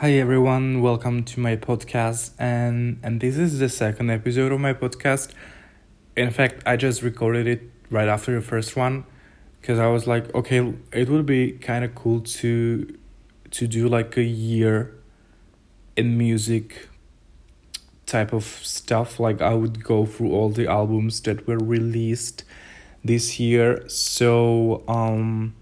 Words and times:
Hi 0.00 0.12
everyone, 0.12 0.82
welcome 0.82 1.24
to 1.24 1.40
my 1.40 1.56
podcast 1.56 2.32
and 2.38 3.00
and 3.02 3.18
this 3.18 3.38
is 3.38 3.60
the 3.60 3.70
second 3.70 4.10
episode 4.10 4.52
of 4.52 4.60
my 4.60 4.74
podcast. 4.74 5.30
In 6.14 6.30
fact, 6.30 6.62
I 6.66 6.76
just 6.76 7.00
recorded 7.00 7.46
it 7.46 7.62
right 7.88 8.06
after 8.06 8.34
the 8.34 8.42
first 8.42 8.76
one 8.76 9.06
because 9.58 9.78
I 9.78 9.86
was 9.86 10.06
like, 10.06 10.34
okay, 10.34 10.74
it 10.92 11.08
would 11.08 11.24
be 11.24 11.52
kind 11.52 11.82
of 11.82 11.94
cool 11.94 12.20
to 12.20 12.94
to 13.52 13.66
do 13.66 13.88
like 13.88 14.18
a 14.18 14.22
year 14.22 14.94
in 15.96 16.18
music 16.18 16.90
type 18.04 18.34
of 18.34 18.44
stuff 18.44 19.18
like 19.18 19.40
I 19.40 19.54
would 19.54 19.82
go 19.82 20.04
through 20.04 20.30
all 20.30 20.50
the 20.50 20.66
albums 20.66 21.22
that 21.22 21.46
were 21.46 21.56
released 21.58 22.44
this 23.02 23.40
year. 23.40 23.88
So 23.88 24.84
um 24.88 25.54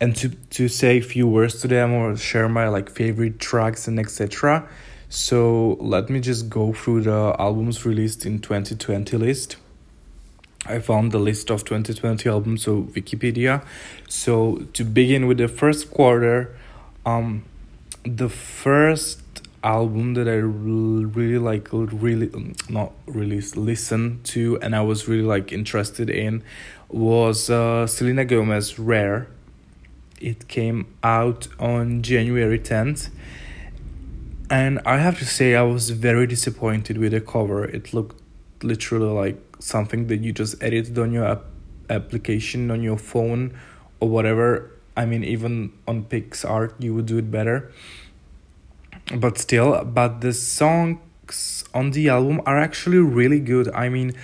and 0.00 0.14
to 0.16 0.28
to 0.50 0.68
say 0.68 0.98
a 0.98 1.00
few 1.00 1.26
words 1.26 1.60
to 1.60 1.68
them 1.68 1.92
or 1.92 2.16
share 2.16 2.48
my 2.48 2.68
like 2.68 2.90
favorite 2.90 3.38
tracks 3.40 3.88
and 3.88 3.98
etc 3.98 4.68
so 5.08 5.78
let 5.80 6.10
me 6.10 6.20
just 6.20 6.50
go 6.50 6.72
through 6.74 7.02
the 7.02 7.34
albums 7.38 7.86
released 7.86 8.26
in 8.26 8.40
2020 8.40 9.16
list. 9.16 9.56
I 10.66 10.80
found 10.80 11.12
the 11.12 11.18
list 11.18 11.50
of 11.50 11.64
2020 11.64 12.28
albums 12.28 12.64
so 12.64 12.82
wikipedia. 12.82 13.64
So 14.08 14.66
to 14.74 14.84
begin 14.84 15.26
with 15.26 15.38
the 15.38 15.48
first 15.48 15.90
quarter 15.90 16.54
um 17.06 17.44
the 18.04 18.28
first 18.28 19.20
album 19.64 20.14
that 20.14 20.28
i 20.28 20.34
really 20.34 21.38
like 21.38 21.68
really 21.72 22.30
not 22.68 22.92
really 23.06 23.40
listen 23.56 24.20
to 24.22 24.56
and 24.62 24.74
i 24.74 24.80
was 24.80 25.08
really 25.08 25.24
like 25.24 25.52
interested 25.52 26.08
in 26.08 26.42
was 26.88 27.50
uh 27.50 27.84
selena 27.84 28.24
gomez 28.24 28.78
rare 28.78 29.26
it 30.20 30.48
came 30.48 30.94
out 31.02 31.48
on 31.58 32.02
January 32.02 32.58
10th. 32.58 33.10
And 34.50 34.80
I 34.86 34.98
have 34.98 35.18
to 35.18 35.26
say, 35.26 35.54
I 35.54 35.62
was 35.62 35.90
very 35.90 36.26
disappointed 36.26 36.96
with 36.98 37.12
the 37.12 37.20
cover. 37.20 37.64
It 37.64 37.92
looked 37.92 38.20
literally 38.62 39.12
like 39.12 39.56
something 39.58 40.06
that 40.06 40.18
you 40.18 40.32
just 40.32 40.62
edited 40.62 40.98
on 40.98 41.12
your 41.12 41.24
app- 41.24 41.44
application 41.90 42.70
on 42.70 42.82
your 42.82 42.96
phone 42.96 43.58
or 44.00 44.08
whatever. 44.08 44.70
I 44.96 45.04
mean, 45.04 45.22
even 45.22 45.72
on 45.86 46.04
PicsArt, 46.04 46.72
you 46.78 46.94
would 46.94 47.06
do 47.06 47.18
it 47.18 47.30
better. 47.30 47.70
But 49.14 49.38
still, 49.38 49.84
but 49.84 50.20
the 50.20 50.32
songs 50.32 51.64
on 51.74 51.92
the 51.92 52.08
album 52.08 52.40
are 52.46 52.58
actually 52.58 52.98
really 52.98 53.40
good. 53.40 53.70
I 53.74 53.88
mean, 53.88 54.14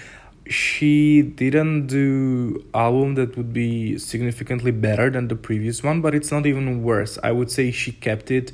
she 0.46 1.22
didn't 1.22 1.86
do 1.86 2.64
album 2.74 3.14
that 3.14 3.36
would 3.36 3.52
be 3.52 3.96
significantly 3.98 4.70
better 4.70 5.08
than 5.08 5.28
the 5.28 5.36
previous 5.36 5.82
one 5.82 6.00
but 6.00 6.14
it's 6.14 6.30
not 6.30 6.46
even 6.46 6.82
worse. 6.82 7.18
I 7.22 7.32
would 7.32 7.50
say 7.50 7.70
she 7.70 7.92
kept 7.92 8.30
it 8.30 8.52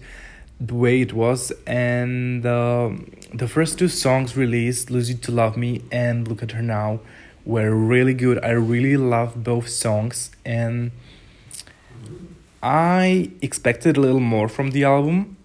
the 0.61 0.75
way 0.75 1.01
it 1.01 1.13
was. 1.13 1.53
And 1.67 2.45
uh, 2.45 2.91
the 3.33 3.49
first 3.49 3.79
two 3.79 3.89
songs 3.89 4.37
released 4.37 4.91
lose 4.91 5.11
you 5.11 5.17
to 5.17 5.33
love 5.33 5.57
me 5.57 5.83
and 5.91 6.29
look 6.29 6.43
at 6.43 6.53
her 6.53 6.63
now 6.63 7.01
were 7.45 7.75
really 7.75 8.15
good. 8.15 8.43
I 8.45 8.51
really 8.51 8.97
love 8.97 9.43
both 9.43 9.69
songs 9.69 10.31
and 10.45 10.93
i 12.63 13.31
expected 13.41 13.97
a 13.97 14.01
little 14.01 14.21
more 14.21 14.47
from 14.47 14.73
the 14.73 14.85
album. 14.85 15.37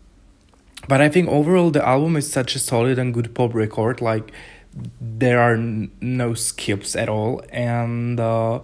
But 0.88 1.02
i 1.02 1.08
think 1.10 1.30
overall 1.30 1.72
the 1.72 1.84
album 1.88 2.18
is 2.18 2.30
such 2.30 2.56
a 2.56 2.60
solid 2.60 3.00
and 3.00 3.14
good 3.14 3.34
pop 3.34 3.54
record. 3.56 4.02
Like 4.02 4.32
there 5.00 5.40
are 5.40 5.58
no 5.58 6.34
skips 6.34 6.96
at 6.96 7.08
all 7.08 7.42
and 7.50 8.20
uh, 8.20 8.60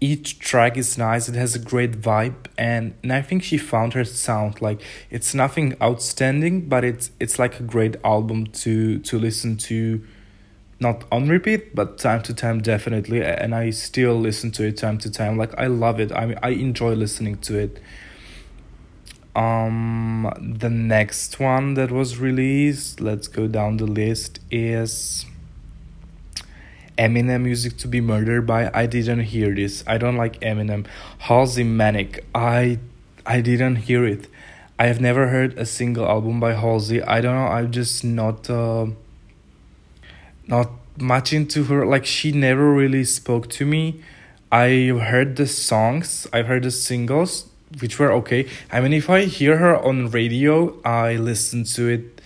each 0.00 0.38
track 0.38 0.76
is 0.76 0.96
nice 0.98 1.28
it 1.28 1.34
has 1.34 1.54
a 1.54 1.58
great 1.58 1.92
vibe 1.92 2.46
and, 2.56 2.94
and 3.02 3.12
i 3.12 3.20
think 3.22 3.42
she 3.42 3.58
found 3.58 3.92
her 3.92 4.04
sound 4.04 4.60
like 4.60 4.80
it's 5.10 5.34
nothing 5.34 5.76
outstanding 5.82 6.66
but 6.68 6.84
it's 6.84 7.10
it's 7.20 7.38
like 7.38 7.60
a 7.60 7.62
great 7.62 7.96
album 8.04 8.46
to 8.46 8.98
to 9.00 9.18
listen 9.18 9.56
to 9.56 10.02
not 10.80 11.04
on 11.12 11.28
repeat 11.28 11.74
but 11.74 11.98
time 11.98 12.22
to 12.22 12.34
time 12.34 12.60
definitely 12.60 13.22
and 13.22 13.54
i 13.54 13.70
still 13.70 14.14
listen 14.14 14.50
to 14.50 14.66
it 14.66 14.76
time 14.76 14.98
to 14.98 15.10
time 15.10 15.36
like 15.36 15.54
i 15.58 15.66
love 15.66 16.00
it 16.00 16.10
i 16.12 16.26
mean 16.26 16.38
i 16.42 16.50
enjoy 16.50 16.92
listening 16.94 17.36
to 17.38 17.58
it. 17.58 17.80
Um 19.36 20.30
the 20.60 20.70
next 20.70 21.40
one 21.40 21.74
that 21.74 21.90
was 21.90 22.18
released 22.18 23.00
let's 23.00 23.26
go 23.26 23.48
down 23.48 23.78
the 23.78 23.86
list 23.86 24.38
is 24.48 25.26
Eminem 26.96 27.42
music 27.42 27.76
to 27.78 27.88
be 27.88 28.00
murdered 28.00 28.46
by. 28.46 28.70
I 28.72 28.86
didn't 28.86 29.20
hear 29.20 29.54
this. 29.54 29.82
I 29.86 29.98
don't 29.98 30.16
like 30.16 30.40
Eminem. 30.40 30.86
Halsey 31.18 31.64
Manic. 31.64 32.24
I 32.34 32.78
I 33.26 33.40
didn't 33.40 33.76
hear 33.76 34.04
it. 34.04 34.28
I 34.78 34.86
have 34.86 35.00
never 35.00 35.28
heard 35.28 35.56
a 35.58 35.66
single 35.66 36.06
album 36.06 36.40
by 36.40 36.54
Halsey. 36.54 37.02
I 37.02 37.20
don't 37.20 37.34
know. 37.34 37.46
I'm 37.46 37.70
just 37.70 38.04
not 38.04 38.50
uh, 38.50 38.86
not 40.46 40.70
much 40.98 41.32
into 41.32 41.64
her. 41.64 41.86
Like 41.86 42.06
she 42.06 42.32
never 42.32 42.72
really 42.72 43.04
spoke 43.04 43.48
to 43.50 43.66
me. 43.66 44.02
I 44.52 44.92
heard 45.02 45.36
the 45.36 45.46
songs. 45.46 46.26
I've 46.32 46.46
heard 46.46 46.62
the 46.62 46.70
singles, 46.70 47.48
which 47.80 47.98
were 47.98 48.12
okay. 48.12 48.48
I 48.70 48.80
mean, 48.80 48.92
if 48.92 49.10
I 49.10 49.24
hear 49.24 49.56
her 49.58 49.76
on 49.76 50.10
radio, 50.10 50.80
I 50.84 51.16
listen 51.16 51.64
to 51.74 51.88
it. 51.88 52.20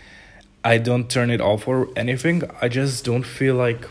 I 0.64 0.76
don't 0.76 1.08
turn 1.08 1.30
it 1.30 1.40
off 1.40 1.66
or 1.66 1.88
anything. 1.96 2.42
I 2.60 2.68
just 2.68 3.04
don't 3.04 3.22
feel 3.24 3.54
like 3.54 3.88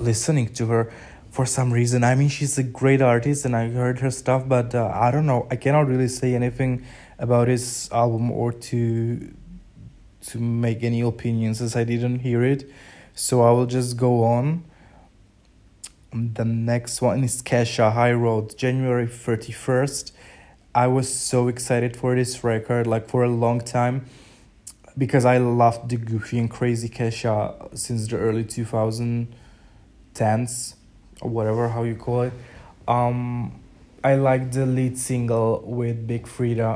listening 0.00 0.52
to 0.54 0.66
her 0.66 0.92
for 1.30 1.46
some 1.46 1.72
reason. 1.72 2.02
I 2.04 2.14
mean, 2.14 2.28
she's 2.28 2.58
a 2.58 2.62
great 2.62 3.00
artist 3.00 3.44
and 3.44 3.56
I 3.56 3.68
heard 3.68 4.00
her 4.00 4.10
stuff, 4.10 4.48
but 4.48 4.74
uh, 4.74 4.90
I 4.92 5.10
don't 5.10 5.26
know. 5.26 5.46
I 5.50 5.56
cannot 5.56 5.86
really 5.86 6.08
say 6.08 6.34
anything 6.34 6.84
about 7.18 7.48
his 7.48 7.88
album 7.92 8.30
or 8.30 8.52
to 8.52 9.34
to 10.22 10.38
make 10.38 10.82
any 10.82 11.00
opinions 11.00 11.62
as 11.62 11.74
I 11.74 11.84
didn't 11.84 12.18
hear 12.18 12.44
it. 12.44 12.70
So 13.14 13.42
I 13.42 13.52
will 13.52 13.66
just 13.66 13.96
go 13.96 14.22
on. 14.24 14.64
The 16.12 16.44
next 16.44 17.00
one 17.00 17.24
is 17.24 17.40
Kesha 17.40 17.92
High 17.92 18.12
Road, 18.12 18.56
January 18.58 19.06
31st. 19.06 20.12
I 20.74 20.88
was 20.88 21.12
so 21.12 21.48
excited 21.48 21.96
for 21.96 22.14
this 22.14 22.44
record, 22.44 22.86
like 22.86 23.08
for 23.08 23.24
a 23.24 23.28
long 23.28 23.60
time, 23.60 24.04
because 24.98 25.24
I 25.24 25.38
loved 25.38 25.88
the 25.88 25.96
goofy 25.96 26.38
and 26.38 26.50
crazy 26.50 26.88
Kesha 26.88 27.76
since 27.76 28.08
the 28.08 28.18
early 28.18 28.44
2000s 28.44 29.28
tense 30.20 30.76
or 31.22 31.30
whatever 31.30 31.68
how 31.68 31.82
you 31.90 31.96
call 32.06 32.22
it. 32.28 32.34
Um 32.96 33.60
i 34.10 34.14
like 34.14 34.44
the 34.52 34.64
lead 34.76 34.94
single 34.98 35.62
with 35.78 36.06
big 36.12 36.24
freedia 36.34 36.72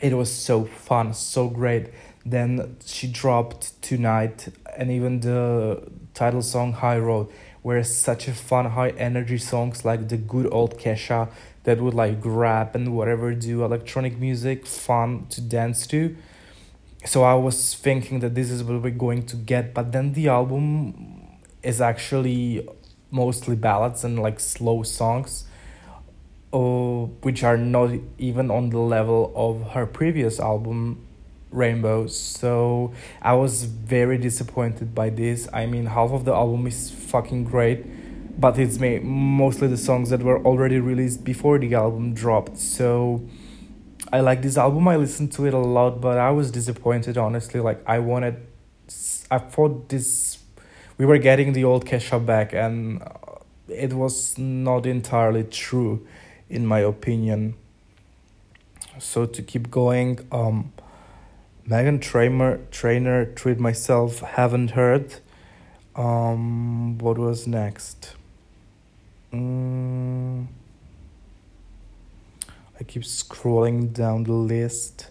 it 0.00 0.14
was 0.14 0.30
so 0.32 0.64
fun 0.64 1.12
so 1.14 1.48
great. 1.48 1.86
Then 2.24 2.76
she 2.84 3.06
dropped 3.08 3.80
tonight 3.82 4.48
and 4.76 4.90
even 4.90 5.20
the 5.20 5.82
title 6.14 6.42
song 6.42 6.72
high 6.72 6.98
road 6.98 7.28
were 7.62 7.82
such 7.82 8.28
a 8.28 8.32
fun 8.32 8.66
high 8.70 8.90
energy 8.90 9.38
songs 9.38 9.84
like 9.84 10.08
the 10.08 10.16
good 10.16 10.48
old 10.52 10.78
kesha 10.78 11.28
that 11.64 11.80
would 11.80 11.94
like 11.94 12.20
grab 12.20 12.76
and 12.76 12.94
whatever 12.94 13.34
do 13.34 13.64
electronic 13.64 14.18
music 14.18 14.66
fun 14.66 15.26
to 15.30 15.40
dance 15.40 15.86
to. 15.88 16.16
So 17.04 17.24
i 17.24 17.34
was 17.34 17.74
thinking 17.74 18.20
that 18.20 18.34
this 18.34 18.50
is 18.50 18.62
what 18.62 18.82
we're 18.82 18.90
going 19.06 19.24
to 19.26 19.36
get 19.36 19.74
but 19.74 19.92
then 19.92 20.12
the 20.12 20.28
album 20.28 21.17
is 21.62 21.80
actually 21.80 22.68
mostly 23.10 23.56
ballads 23.56 24.04
and 24.04 24.18
like 24.18 24.38
slow 24.38 24.82
songs 24.82 25.44
uh, 26.52 27.04
which 27.22 27.42
are 27.42 27.56
not 27.56 27.90
even 28.18 28.50
on 28.50 28.70
the 28.70 28.78
level 28.78 29.32
of 29.34 29.72
her 29.72 29.86
previous 29.86 30.40
album 30.40 31.04
rainbow. 31.50 32.06
So 32.06 32.92
i 33.22 33.34
was 33.34 33.64
very 33.64 34.18
disappointed 34.18 34.94
by 34.94 35.10
this. 35.10 35.48
I 35.52 35.66
mean 35.66 35.86
half 35.86 36.10
of 36.10 36.24
the 36.24 36.32
album 36.32 36.66
is 36.66 36.90
fucking 36.90 37.44
great 37.44 37.84
but 38.40 38.58
it's 38.58 38.78
me 38.78 39.00
mostly 39.00 39.66
the 39.66 39.76
songs 39.76 40.10
that 40.10 40.22
were 40.22 40.40
already 40.44 40.78
released 40.78 41.24
before 41.24 41.58
the 41.58 41.74
album 41.74 42.14
dropped. 42.14 42.58
So 42.58 43.22
i 44.12 44.20
like 44.20 44.42
this 44.42 44.56
album. 44.56 44.88
I 44.88 44.96
listened 44.96 45.32
to 45.32 45.46
it 45.46 45.54
a 45.54 45.58
lot 45.58 46.00
but 46.00 46.18
i 46.18 46.30
was 46.30 46.50
disappointed 46.50 47.18
honestly. 47.18 47.60
Like 47.60 47.82
i 47.86 47.98
wanted 47.98 48.36
i 49.30 49.38
thought 49.38 49.88
this 49.90 50.37
we 50.98 51.06
were 51.06 51.18
getting 51.18 51.52
the 51.52 51.64
old 51.64 51.86
Kesha 51.86 52.24
back, 52.24 52.52
and 52.52 53.00
it 53.68 53.92
was 53.92 54.36
not 54.36 54.84
entirely 54.84 55.44
true, 55.44 56.06
in 56.50 56.66
my 56.66 56.80
opinion. 56.80 57.54
So 58.98 59.24
to 59.24 59.42
keep 59.42 59.70
going, 59.70 60.18
um, 60.32 60.72
Meghan 61.68 62.00
Trainor, 62.00 62.60
Trainor, 62.72 63.26
Treat 63.26 63.60
Myself, 63.60 64.20
haven't 64.20 64.72
heard. 64.72 65.14
Um, 65.94 66.98
what 66.98 67.16
was 67.16 67.46
next? 67.46 68.14
Mm, 69.32 70.46
I 72.80 72.84
keep 72.84 73.02
scrolling 73.02 73.92
down 73.92 74.24
the 74.24 74.32
list. 74.32 75.10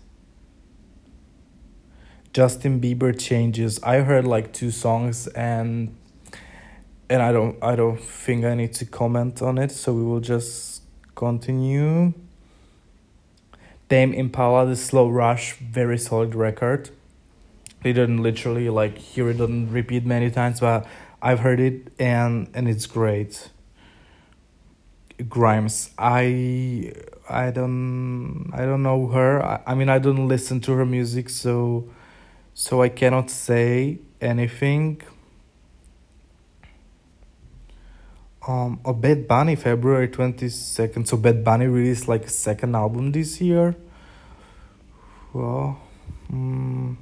Justin 2.38 2.80
Bieber 2.80 3.20
changes. 3.20 3.82
I 3.82 4.02
heard 4.02 4.28
like 4.28 4.54
two 4.54 4.70
songs 4.70 5.26
and 5.30 5.98
and 7.10 7.24
I 7.24 7.32
don't 7.32 7.58
I 7.64 7.76
don't 7.76 8.00
think 8.00 8.46
I 8.46 8.54
need 8.54 8.74
to 8.74 8.86
comment 8.86 9.42
on 9.42 9.58
it, 9.58 9.72
so 9.72 9.92
we 9.92 10.04
will 10.04 10.20
just 10.20 10.84
continue. 11.16 12.14
Tame 13.90 14.14
Impala, 14.14 14.68
the 14.68 14.76
Slow 14.76 15.10
Rush, 15.10 15.56
very 15.56 15.98
solid 15.98 16.36
record. 16.36 16.92
We 17.84 17.92
didn't 17.92 18.22
literally 18.22 18.70
like 18.70 19.00
hear 19.00 19.32
it 19.32 19.40
and 19.40 19.72
repeat 19.74 20.06
many 20.06 20.30
times, 20.30 20.60
but 20.60 20.86
I've 21.20 21.40
heard 21.40 21.60
it 21.60 21.92
and 21.98 22.52
and 22.54 22.70
it's 22.70 22.86
great. 22.86 23.50
Grimes, 25.28 25.90
I 25.98 26.94
I 27.28 27.50
don't 27.50 28.52
I 28.54 28.62
don't 28.66 28.84
know 28.84 29.08
her. 29.08 29.44
I, 29.44 29.64
I 29.66 29.74
mean 29.74 29.90
I 29.90 29.98
don't 29.98 30.28
listen 30.28 30.62
to 30.62 30.74
her 30.74 30.86
music, 30.86 31.30
so 31.32 31.90
so 32.58 32.82
I 32.82 32.90
cannot 32.90 33.30
say 33.30 34.00
anything. 34.20 35.00
Um, 38.48 38.80
oh, 38.84 38.94
Bad 38.94 39.28
Bunny, 39.28 39.56
February 39.56 40.08
twenty 40.08 40.50
second. 40.50 41.08
So 41.08 41.18
Bad 41.18 41.44
Bunny 41.44 41.68
released 41.68 42.08
like 42.08 42.26
a 42.26 42.30
second 42.30 42.76
album 42.76 43.12
this 43.12 43.40
year. 43.40 43.76
Well, 45.34 45.80
mm, 46.34 46.98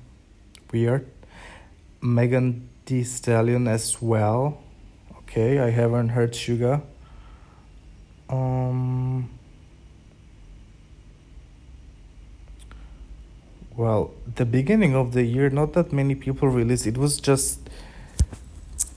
weird. 0.73 1.07
Megan 2.01 2.67
Thee 2.85 3.03
Stallion 3.03 3.69
as 3.69 4.01
well. 4.01 4.61
Okay, 5.19 5.59
I 5.59 5.69
haven't 5.69 6.09
heard 6.09 6.35
Sugar. 6.35 6.81
Um. 8.27 9.29
Well, 13.77 14.13
the 14.35 14.45
beginning 14.45 14.95
of 14.95 15.11
the 15.11 15.23
year, 15.23 15.49
not 15.49 15.73
that 15.73 15.91
many 15.91 16.15
people 16.15 16.47
released. 16.47 16.87
It 16.87 16.97
was 16.97 17.19
just 17.19 17.59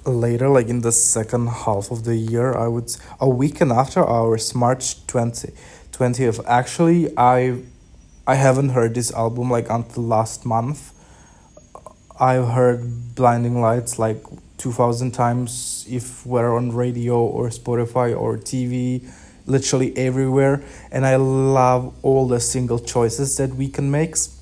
later, 0.07 0.49
like 0.49 0.69
in 0.69 0.83
the 0.83 0.93
second 0.93 1.49
half 1.49 1.91
of 1.91 2.05
the 2.05 2.15
year, 2.15 2.57
I 2.57 2.69
would 2.69 2.85
a 3.21 3.27
Weeknd 3.27 3.77
After 3.77 4.09
Hours, 4.09 4.55
March 4.55 5.05
20, 5.09 5.51
20th. 5.91 6.45
Actually, 6.47 7.13
I 7.19 7.63
I 8.25 8.37
haven't 8.37 8.69
heard 8.69 8.95
this 8.95 9.13
album 9.13 9.51
like 9.51 9.69
until 9.69 10.05
last 10.05 10.47
month. 10.47 10.93
I've 12.21 12.47
heard 12.47 13.17
Blinding 13.17 13.61
Lights 13.61 13.99
like 13.99 14.23
2000 14.59 15.11
times 15.11 15.87
if 15.91 16.25
we're 16.25 16.55
on 16.55 16.71
radio 16.71 17.19
or 17.19 17.49
Spotify 17.49 18.17
or 18.17 18.37
TV, 18.37 19.11
literally 19.45 19.97
everywhere. 19.97 20.63
And 20.93 21.05
I 21.05 21.17
love 21.17 21.95
all 22.03 22.29
the 22.29 22.39
single 22.39 22.79
choices 22.79 23.37
that 23.39 23.51
Weeknd 23.51 23.91
makes 23.91 24.38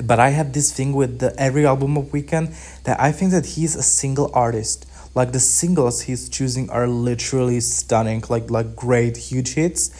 but 0.00 0.18
I 0.18 0.30
have 0.30 0.52
this 0.52 0.72
thing 0.72 0.92
with 0.92 1.18
the 1.18 1.34
every 1.38 1.66
album 1.66 1.96
of 1.96 2.06
Weeknd 2.06 2.82
that 2.84 3.00
I 3.00 3.12
think 3.12 3.32
that 3.32 3.44
he's 3.44 3.76
a 3.76 3.82
single 3.82 4.30
artist. 4.32 4.86
Like 5.14 5.32
the 5.32 5.40
singles 5.40 6.02
he's 6.02 6.28
choosing 6.28 6.70
are 6.70 6.88
literally 6.88 7.60
stunning, 7.60 8.24
like 8.28 8.50
like 8.50 8.74
great 8.74 9.16
huge 9.16 9.54
hits, 9.54 9.90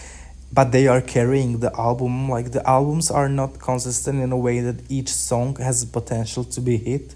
but 0.52 0.72
they 0.72 0.86
are 0.88 1.02
carrying 1.02 1.60
the 1.60 1.74
album. 1.78 2.30
Like 2.30 2.52
the 2.52 2.66
albums 2.66 3.10
are 3.10 3.28
not 3.28 3.58
consistent 3.58 4.20
in 4.22 4.32
a 4.32 4.38
way 4.38 4.60
that 4.60 4.90
each 4.90 5.10
song 5.10 5.56
has 5.56 5.84
potential 5.84 6.44
to 6.44 6.60
be 6.60 6.78
hit, 6.78 7.14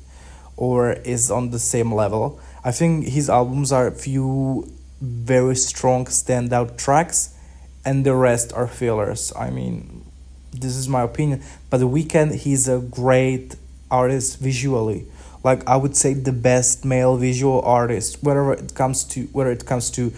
or 0.57 0.93
is 0.93 1.31
on 1.31 1.51
the 1.51 1.59
same 1.59 1.93
level. 1.95 2.39
I 2.63 2.73
think 2.73 3.07
his 3.07 3.31
albums 3.31 3.73
are 3.73 3.91
few 3.91 4.71
very 5.01 5.57
strong 5.57 6.07
standout 6.07 6.77
tracks, 6.77 7.35
and 7.85 8.05
the 8.05 8.15
rest 8.15 8.53
are 8.53 8.67
fillers. 8.67 9.33
I 9.35 9.51
mean, 9.51 10.06
this 10.61 10.77
is 10.77 10.89
my 10.89 11.03
opinion 11.03 11.43
but 11.71 11.79
the 11.79 11.89
Weeknd 11.89 12.35
he's 12.35 12.69
a 12.69 12.79
great 12.79 13.57
artist 13.91 14.41
visually. 14.41 15.07
Like 15.45 15.67
i 15.69 15.77
would 15.77 15.97
say 15.97 16.15
the 16.15 16.33
best 16.33 16.85
male 16.85 17.17
visual 17.17 17.61
artist 17.63 18.23
wherever 18.23 18.53
it 18.53 18.75
comes 18.75 19.05
to 19.13 19.27
whether 19.33 19.53
it 19.53 19.65
comes 19.65 19.91
to 19.93 20.13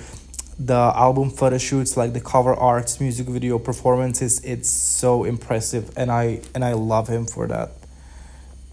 the 0.59 0.93
album 0.97 1.31
photo 1.31 1.59
shoots 1.59 1.97
like 1.97 2.13
the 2.15 2.21
cover 2.21 2.53
arts 2.55 3.01
music 3.01 3.29
video 3.29 3.59
performances 3.59 4.43
it's 4.43 4.69
so 4.69 5.25
impressive 5.25 5.91
and 5.97 6.11
i 6.11 6.41
and 6.55 6.65
i 6.65 6.73
love 6.73 7.09
him 7.09 7.27
for 7.27 7.47
that. 7.47 7.71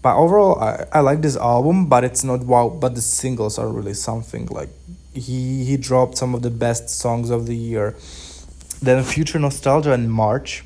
But 0.02 0.16
overall 0.16 0.58
i, 0.60 0.86
I 0.92 1.00
like 1.00 1.20
this 1.20 1.36
album 1.36 1.88
but 1.88 2.04
it's 2.04 2.24
not 2.24 2.40
wow 2.40 2.68
but 2.68 2.94
the 2.94 3.02
singles 3.02 3.58
are 3.58 3.68
really 3.68 3.94
something 3.94 4.46
like 4.46 4.70
he 5.16 5.64
he 5.64 5.76
dropped 5.76 6.18
some 6.18 6.34
of 6.34 6.42
the 6.42 6.50
best 6.50 6.88
songs 6.90 7.30
of 7.30 7.46
the 7.46 7.56
year. 7.56 7.94
Then 8.82 9.02
future 9.04 9.38
nostalgia 9.38 9.92
in 9.92 10.10
march 10.10 10.64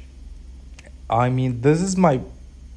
I 1.10 1.28
mean, 1.28 1.60
this 1.60 1.82
is 1.82 1.96
my 1.96 2.20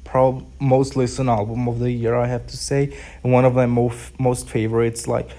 prob 0.04 0.44
most 0.60 0.96
listened 0.96 1.30
album 1.30 1.68
of 1.68 1.78
the 1.78 1.90
year, 1.90 2.14
I 2.16 2.26
have 2.26 2.46
to 2.48 2.56
say, 2.56 2.96
and 3.22 3.32
one 3.32 3.44
of 3.44 3.54
my 3.54 3.66
most 3.66 4.18
most 4.18 4.48
favorites. 4.48 5.06
Like, 5.06 5.30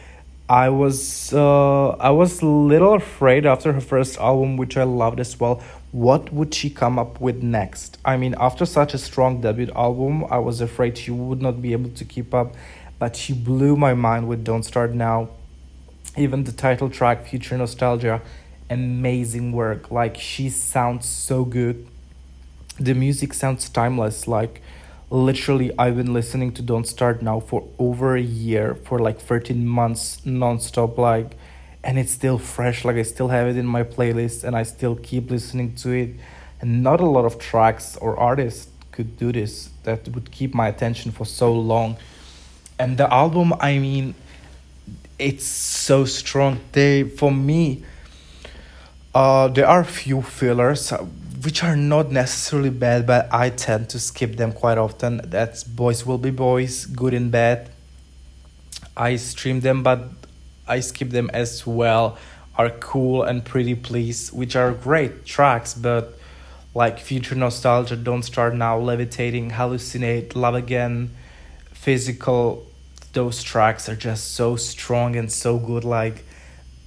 I 0.49 0.69
was 0.69 1.33
uh, 1.33 1.89
I 1.89 2.11
was 2.11 2.41
a 2.41 2.45
little 2.45 2.93
afraid 2.95 3.45
after 3.45 3.73
her 3.73 3.81
first 3.81 4.17
album, 4.17 4.55
which 4.57 4.77
I 4.77 4.83
loved 4.83 5.19
as 5.19 5.39
well. 5.39 5.61
What 5.91 6.31
would 6.33 6.53
she 6.53 6.69
come 6.69 6.97
up 6.97 7.19
with 7.19 7.43
next? 7.43 7.97
I 8.05 8.17
mean, 8.17 8.35
after 8.39 8.65
such 8.65 8.93
a 8.93 8.97
strong 8.97 9.41
debut 9.41 9.71
album, 9.75 10.25
I 10.29 10.39
was 10.39 10.61
afraid 10.61 10.97
she 10.97 11.11
would 11.11 11.41
not 11.41 11.61
be 11.61 11.73
able 11.73 11.89
to 11.91 12.05
keep 12.05 12.33
up, 12.33 12.55
but 12.97 13.15
she 13.15 13.33
blew 13.33 13.75
my 13.75 13.93
mind 13.93 14.27
with 14.27 14.43
"Don't 14.45 14.63
Start 14.63 14.93
Now." 14.93 15.29
Even 16.17 16.45
the 16.45 16.53
title 16.53 16.89
track, 16.89 17.27
"Future 17.27 17.57
Nostalgia," 17.57 18.21
amazing 18.69 19.51
work. 19.51 19.91
Like 19.91 20.15
she 20.17 20.49
sounds 20.49 21.05
so 21.05 21.43
good 21.43 21.87
the 22.79 22.93
music 22.93 23.33
sounds 23.33 23.69
timeless 23.69 24.27
like 24.27 24.61
literally 25.09 25.71
i've 25.77 25.95
been 25.95 26.13
listening 26.13 26.51
to 26.51 26.61
don't 26.61 26.87
start 26.87 27.21
now 27.21 27.39
for 27.39 27.67
over 27.79 28.15
a 28.15 28.21
year 28.21 28.75
for 28.83 28.99
like 28.99 29.19
13 29.19 29.65
months 29.65 30.21
nonstop 30.25 30.97
like 30.97 31.37
and 31.85 31.99
it's 31.99 32.11
still 32.11 32.39
fresh 32.39 32.83
like 32.83 32.97
i 32.97 33.03
still 33.03 33.27
have 33.27 33.47
it 33.47 33.55
in 33.55 33.65
my 33.65 33.83
playlist 33.83 34.43
and 34.43 34.55
i 34.57 34.63
still 34.63 34.95
keep 34.95 35.29
listening 35.29 35.73
to 35.75 35.91
it. 35.91 36.09
And 36.59 36.81
not 36.81 36.99
a 36.99 37.05
lot 37.05 37.25
of 37.25 37.37
tracks 37.37 37.95
or 37.97 38.17
artists 38.17 38.71
could 38.91 39.17
do 39.17 39.31
this 39.31 39.69
that 39.83 40.07
would 40.09 40.31
keep 40.31 40.55
my 40.55 40.67
attention 40.69 41.11
for 41.11 41.25
so 41.25 41.53
long. 41.53 41.97
And 42.79 42.97
the 42.97 43.11
album 43.13 43.53
i 43.59 43.77
mean 43.77 44.15
it's 45.17 45.45
so 45.45 46.05
strong. 46.05 46.59
They 46.71 47.03
for 47.03 47.31
me 47.31 47.83
uh 49.13 49.47
there 49.49 49.67
are 49.67 49.83
few 49.83 50.21
fillers 50.23 50.91
which 51.45 51.63
are 51.63 51.75
not 51.75 52.11
necessarily 52.11 52.71
bad, 52.71 53.05
but 53.05 53.31
I 53.31 53.51
tend 53.51 53.89
to 53.89 53.99
skip 53.99 54.35
them 54.35 54.51
quite 54.51 54.79
often. 54.79 55.21
That's 55.23 55.63
Boys 55.63 56.03
Will 56.03 56.17
Be 56.17 56.31
Boys, 56.31 56.87
Good 56.87 57.13
and 57.13 57.31
Bad. 57.31 57.69
I 58.97 59.17
stream 59.17 59.59
them, 59.59 59.83
but 59.83 60.09
I 60.67 60.79
skip 60.79 61.11
them 61.11 61.29
as 61.33 61.67
well. 61.67 62.17
Are 62.57 62.71
cool 62.71 63.21
and 63.21 63.45
pretty 63.45 63.75
please, 63.75 64.33
which 64.33 64.55
are 64.55 64.71
great 64.71 65.25
tracks, 65.25 65.75
but 65.75 66.17
like 66.73 66.97
Future 66.97 67.35
Nostalgia, 67.35 67.95
Don't 67.95 68.23
Start 68.23 68.55
Now, 68.55 68.79
Levitating, 68.79 69.51
Hallucinate, 69.51 70.35
Love 70.35 70.55
Again, 70.55 71.11
Physical, 71.73 72.65
those 73.13 73.43
tracks 73.43 73.87
are 73.87 73.95
just 73.95 74.33
so 74.33 74.55
strong 74.55 75.15
and 75.15 75.31
so 75.31 75.59
good. 75.59 75.83
Like 75.83 76.23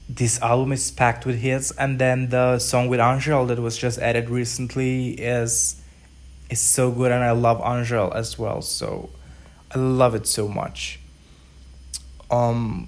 this 0.08 0.40
album 0.40 0.72
is 0.72 0.90
packed 0.90 1.26
with 1.26 1.38
hits 1.38 1.70
and 1.72 1.98
then 1.98 2.30
the 2.30 2.58
song 2.58 2.88
with 2.88 2.98
Angèle 2.98 3.46
that 3.48 3.58
was 3.58 3.76
just 3.76 3.98
added 3.98 4.30
recently 4.30 5.10
is 5.10 5.82
is 6.48 6.60
so 6.60 6.90
good 6.90 7.12
and 7.12 7.22
I 7.22 7.32
love 7.32 7.60
Angèle 7.60 8.14
as 8.14 8.38
well 8.38 8.62
so 8.62 9.10
I 9.74 9.78
love 9.78 10.14
it 10.14 10.26
so 10.26 10.48
much. 10.48 10.98
Um 12.30 12.86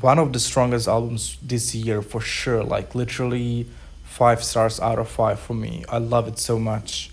one 0.00 0.18
of 0.18 0.32
the 0.32 0.40
strongest 0.40 0.88
albums 0.88 1.36
this 1.42 1.74
year 1.74 2.00
for 2.00 2.22
sure 2.22 2.64
like 2.64 2.94
literally 2.94 3.66
5 4.04 4.42
stars 4.42 4.80
out 4.80 4.98
of 4.98 5.08
5 5.08 5.40
for 5.40 5.54
me. 5.54 5.84
I 5.90 5.98
love 5.98 6.26
it 6.26 6.38
so 6.38 6.58
much. 6.58 7.10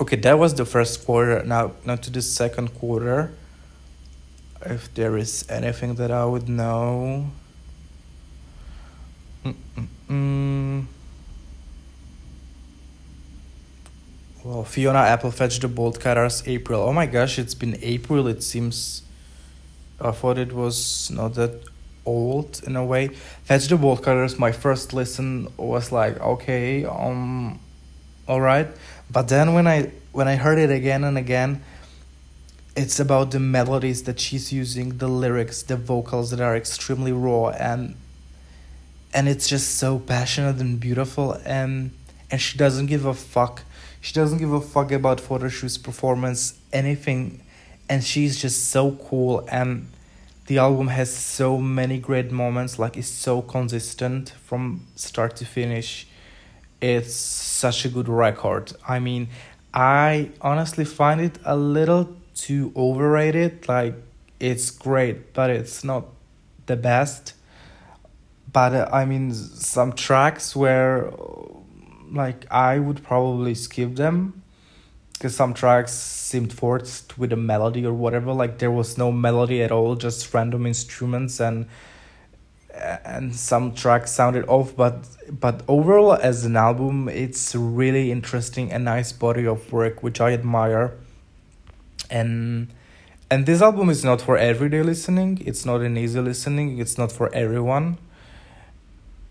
Okay 0.00 0.16
that 0.16 0.40
was 0.40 0.54
the 0.54 0.64
first 0.64 1.06
quarter. 1.06 1.44
Now 1.44 1.72
now 1.84 1.94
to 1.94 2.10
the 2.10 2.22
second 2.22 2.74
quarter 2.74 3.32
if 4.66 4.92
there 4.94 5.16
is 5.16 5.44
anything 5.48 5.94
that 5.96 6.10
I 6.10 6.24
would 6.24 6.48
know 6.48 7.30
Mm-mm-mm. 9.44 10.86
Well, 14.44 14.64
Fiona 14.64 14.98
Apple 14.98 15.30
Fetch 15.30 15.60
the 15.60 15.68
Bolt 15.68 16.00
Cutters 16.00 16.42
April. 16.46 16.82
Oh 16.82 16.92
my 16.92 17.06
gosh, 17.06 17.38
it's 17.38 17.54
been 17.54 17.78
April. 17.82 18.26
It 18.26 18.42
seems. 18.42 19.02
I 20.00 20.10
thought 20.10 20.38
it 20.38 20.52
was 20.52 21.10
not 21.12 21.34
that 21.34 21.62
old 22.04 22.60
in 22.66 22.74
a 22.74 22.84
way. 22.84 23.08
Fetch 23.44 23.68
the 23.68 23.76
Bolt 23.76 24.02
Cutters. 24.02 24.38
My 24.38 24.50
first 24.50 24.92
listen 24.92 25.48
was 25.56 25.92
like, 25.92 26.20
okay, 26.20 26.84
um, 26.84 27.60
all 28.26 28.40
right. 28.40 28.68
But 29.10 29.28
then 29.28 29.54
when 29.54 29.66
I 29.68 29.92
when 30.12 30.26
I 30.26 30.36
heard 30.36 30.58
it 30.58 30.70
again 30.70 31.04
and 31.04 31.16
again, 31.16 31.62
it's 32.74 32.98
about 32.98 33.30
the 33.30 33.40
melodies 33.40 34.04
that 34.04 34.18
she's 34.18 34.52
using, 34.52 34.98
the 34.98 35.08
lyrics, 35.08 35.62
the 35.62 35.76
vocals 35.76 36.30
that 36.30 36.40
are 36.40 36.56
extremely 36.56 37.12
raw 37.12 37.50
and 37.50 37.94
and 39.14 39.28
it's 39.28 39.48
just 39.48 39.76
so 39.76 39.98
passionate 39.98 40.60
and 40.60 40.80
beautiful 40.80 41.32
and 41.44 41.90
and 42.30 42.40
she 42.40 42.56
doesn't 42.56 42.86
give 42.86 43.04
a 43.04 43.14
fuck 43.14 43.62
she 44.00 44.12
doesn't 44.12 44.38
give 44.38 44.52
a 44.52 44.60
fuck 44.60 44.90
about 44.92 45.20
photo 45.20 45.48
shoots 45.48 45.78
performance 45.78 46.58
anything 46.72 47.40
and 47.88 48.02
she's 48.02 48.40
just 48.40 48.70
so 48.70 48.92
cool 48.92 49.46
and 49.50 49.88
the 50.46 50.58
album 50.58 50.88
has 50.88 51.14
so 51.14 51.58
many 51.58 51.98
great 51.98 52.32
moments 52.32 52.78
like 52.78 52.96
it's 52.96 53.08
so 53.08 53.42
consistent 53.42 54.30
from 54.30 54.86
start 54.96 55.36
to 55.36 55.44
finish 55.44 56.06
it's 56.82 57.14
such 57.14 57.84
a 57.84 57.88
good 57.88 58.08
record. 58.08 58.72
I 58.86 58.98
mean, 58.98 59.28
I 59.72 60.30
honestly 60.40 60.84
find 60.84 61.20
it 61.20 61.38
a 61.44 61.56
little 61.56 62.16
too 62.34 62.72
overrated. 62.76 63.68
Like, 63.68 63.94
it's 64.40 64.70
great, 64.70 65.32
but 65.32 65.48
it's 65.48 65.84
not 65.84 66.06
the 66.66 66.76
best. 66.76 67.34
But 68.52 68.74
uh, 68.74 68.88
I 68.92 69.04
mean, 69.04 69.32
some 69.32 69.92
tracks 69.92 70.54
where, 70.54 71.10
like, 72.10 72.46
I 72.50 72.78
would 72.78 73.02
probably 73.02 73.54
skip 73.54 73.96
them 73.96 74.42
because 75.14 75.34
some 75.34 75.54
tracks 75.54 75.92
seemed 75.92 76.52
forced 76.52 77.18
with 77.18 77.32
a 77.32 77.36
melody 77.36 77.86
or 77.86 77.94
whatever. 77.94 78.32
Like, 78.32 78.58
there 78.58 78.70
was 78.70 78.98
no 78.98 79.10
melody 79.10 79.62
at 79.62 79.72
all, 79.72 79.94
just 79.94 80.32
random 80.34 80.66
instruments 80.66 81.40
and 81.40 81.66
and 83.04 83.36
some 83.36 83.74
tracks 83.74 84.10
sounded 84.10 84.46
off. 84.48 84.74
But 84.76 85.06
but 85.30 85.62
overall 85.68 86.14
as 86.14 86.44
an 86.44 86.56
album 86.56 87.08
it's 87.08 87.54
really 87.54 88.10
interesting 88.10 88.72
and 88.72 88.86
nice 88.86 89.12
body 89.12 89.46
of 89.46 89.70
work 89.72 90.02
which 90.02 90.20
i 90.20 90.32
admire. 90.32 90.94
And 92.10 92.68
and 93.30 93.46
this 93.46 93.62
album 93.62 93.88
is 93.88 94.04
not 94.04 94.20
for 94.20 94.36
everyday 94.36 94.82
listening. 94.82 95.42
It's 95.44 95.64
not 95.64 95.80
an 95.82 95.96
easy 95.96 96.20
listening. 96.20 96.78
It's 96.78 96.98
not 96.98 97.12
for 97.12 97.32
everyone 97.34 97.98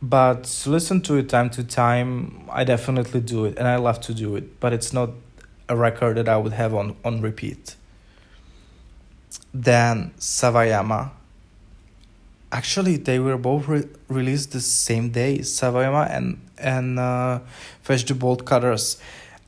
but 0.01 0.63
listen 0.65 1.01
to 1.01 1.15
it 1.15 1.29
time 1.29 1.49
to 1.49 1.63
time 1.63 2.43
i 2.49 2.63
definitely 2.63 3.21
do 3.21 3.45
it 3.45 3.57
and 3.57 3.67
i 3.67 3.75
love 3.75 3.99
to 4.01 4.13
do 4.13 4.35
it 4.35 4.59
but 4.59 4.73
it's 4.73 4.91
not 4.91 5.11
a 5.69 5.75
record 5.75 6.17
that 6.17 6.27
i 6.27 6.35
would 6.35 6.53
have 6.53 6.73
on 6.73 6.95
on 7.05 7.21
repeat. 7.21 7.75
Then 9.53 10.11
Sawayama. 10.17 11.11
Actually 12.51 12.97
they 12.97 13.19
were 13.19 13.37
both 13.37 13.67
re- 13.67 13.87
released 14.07 14.51
the 14.51 14.59
same 14.59 15.09
day 15.09 15.39
Sawayama 15.39 16.09
and 16.09 16.41
and 16.57 16.99
uh, 16.99 17.39
Fetch 17.81 18.05
the 18.05 18.13
Bolt 18.13 18.45
Cutters. 18.45 18.97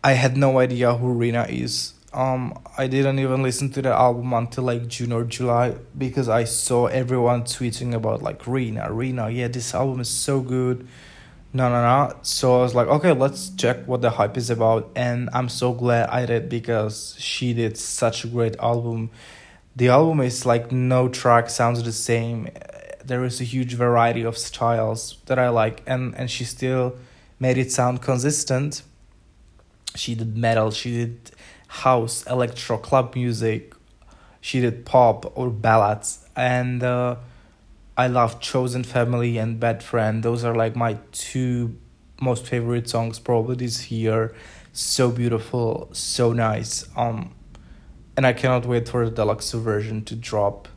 I 0.03 0.13
had 0.13 0.35
no 0.37 0.59
idea 0.59 0.95
who 0.95 1.13
Rina 1.13 1.45
is 1.49 1.92
um 2.13 2.57
I 2.77 2.87
didn't 2.87 3.19
even 3.19 3.41
listen 3.43 3.69
to 3.71 3.81
the 3.81 3.89
album 3.89 4.33
until 4.33 4.65
like 4.65 4.87
June 4.87 5.11
or 5.11 5.23
July 5.23 5.75
because 5.97 6.29
I 6.29 6.43
saw 6.43 6.87
everyone 6.87 7.43
tweeting 7.43 7.93
about 7.93 8.21
like 8.21 8.45
Rina 8.47 8.91
Rina 8.91 9.29
yeah 9.29 9.47
this 9.47 9.73
album 9.73 9.99
is 10.01 10.09
so 10.09 10.41
good 10.41 10.87
no 11.53 11.69
no 11.69 11.81
no 11.81 12.15
so 12.21 12.59
I 12.59 12.61
was 12.63 12.73
like 12.75 12.87
okay 12.87 13.11
let's 13.11 13.49
check 13.51 13.87
what 13.87 14.01
the 14.01 14.11
hype 14.11 14.37
is 14.37 14.49
about. 14.49 14.89
And 14.95 15.29
I'm 15.33 15.49
so 15.49 15.73
glad 15.73 16.09
I 16.09 16.25
did 16.25 16.49
because 16.49 17.15
she 17.19 17.53
did 17.53 17.77
such 17.77 18.23
a 18.23 18.27
great 18.27 18.55
album. 18.57 19.09
The 19.75 19.89
album 19.89 20.21
is 20.21 20.45
like 20.45 20.71
no 20.71 21.09
track 21.09 21.49
sounds 21.49 21.81
the 21.83 21.91
same. 21.91 22.49
There 23.03 23.23
is 23.23 23.41
a 23.41 23.43
huge 23.43 23.73
variety 23.73 24.23
of 24.23 24.37
styles 24.37 25.17
that 25.25 25.37
I 25.39 25.49
like, 25.49 25.81
and 25.85 26.15
and 26.15 26.29
she 26.29 26.43
still 26.45 26.95
made 27.39 27.57
it 27.57 27.71
sound 27.71 28.01
consistent. 28.01 28.83
She 29.95 30.15
did 30.15 30.37
metal, 30.37 30.71
she 30.71 30.91
did 30.91 31.31
house, 31.73 32.23
electro, 32.27 32.77
club 32.77 33.15
music, 33.15 33.73
she 34.41 34.59
did 34.59 34.85
pop 34.85 35.31
or 35.35 35.49
ballads, 35.49 36.25
and 36.35 36.83
uh, 36.83 37.15
I 37.97 38.07
love 38.07 38.39
Chosen 38.39 38.83
Family 38.83 39.37
and 39.37 39.59
Bad 39.59 39.81
Friend. 39.81 40.21
Those 40.21 40.43
are 40.43 40.55
like 40.55 40.75
my 40.75 40.97
two 41.11 41.75
most 42.21 42.45
favorite 42.45 42.89
songs 42.89 43.19
probably 43.19 43.55
this 43.55 43.91
year. 43.91 44.35
So 44.71 45.11
beautiful, 45.11 45.89
so 45.91 46.33
nice. 46.33 46.87
Um, 46.95 47.33
and 48.15 48.25
I 48.25 48.33
cannot 48.33 48.65
wait 48.65 48.87
for 48.87 49.09
the 49.09 49.15
deluxe 49.15 49.51
version 49.51 50.03
to 50.05 50.15
drop. 50.15 50.67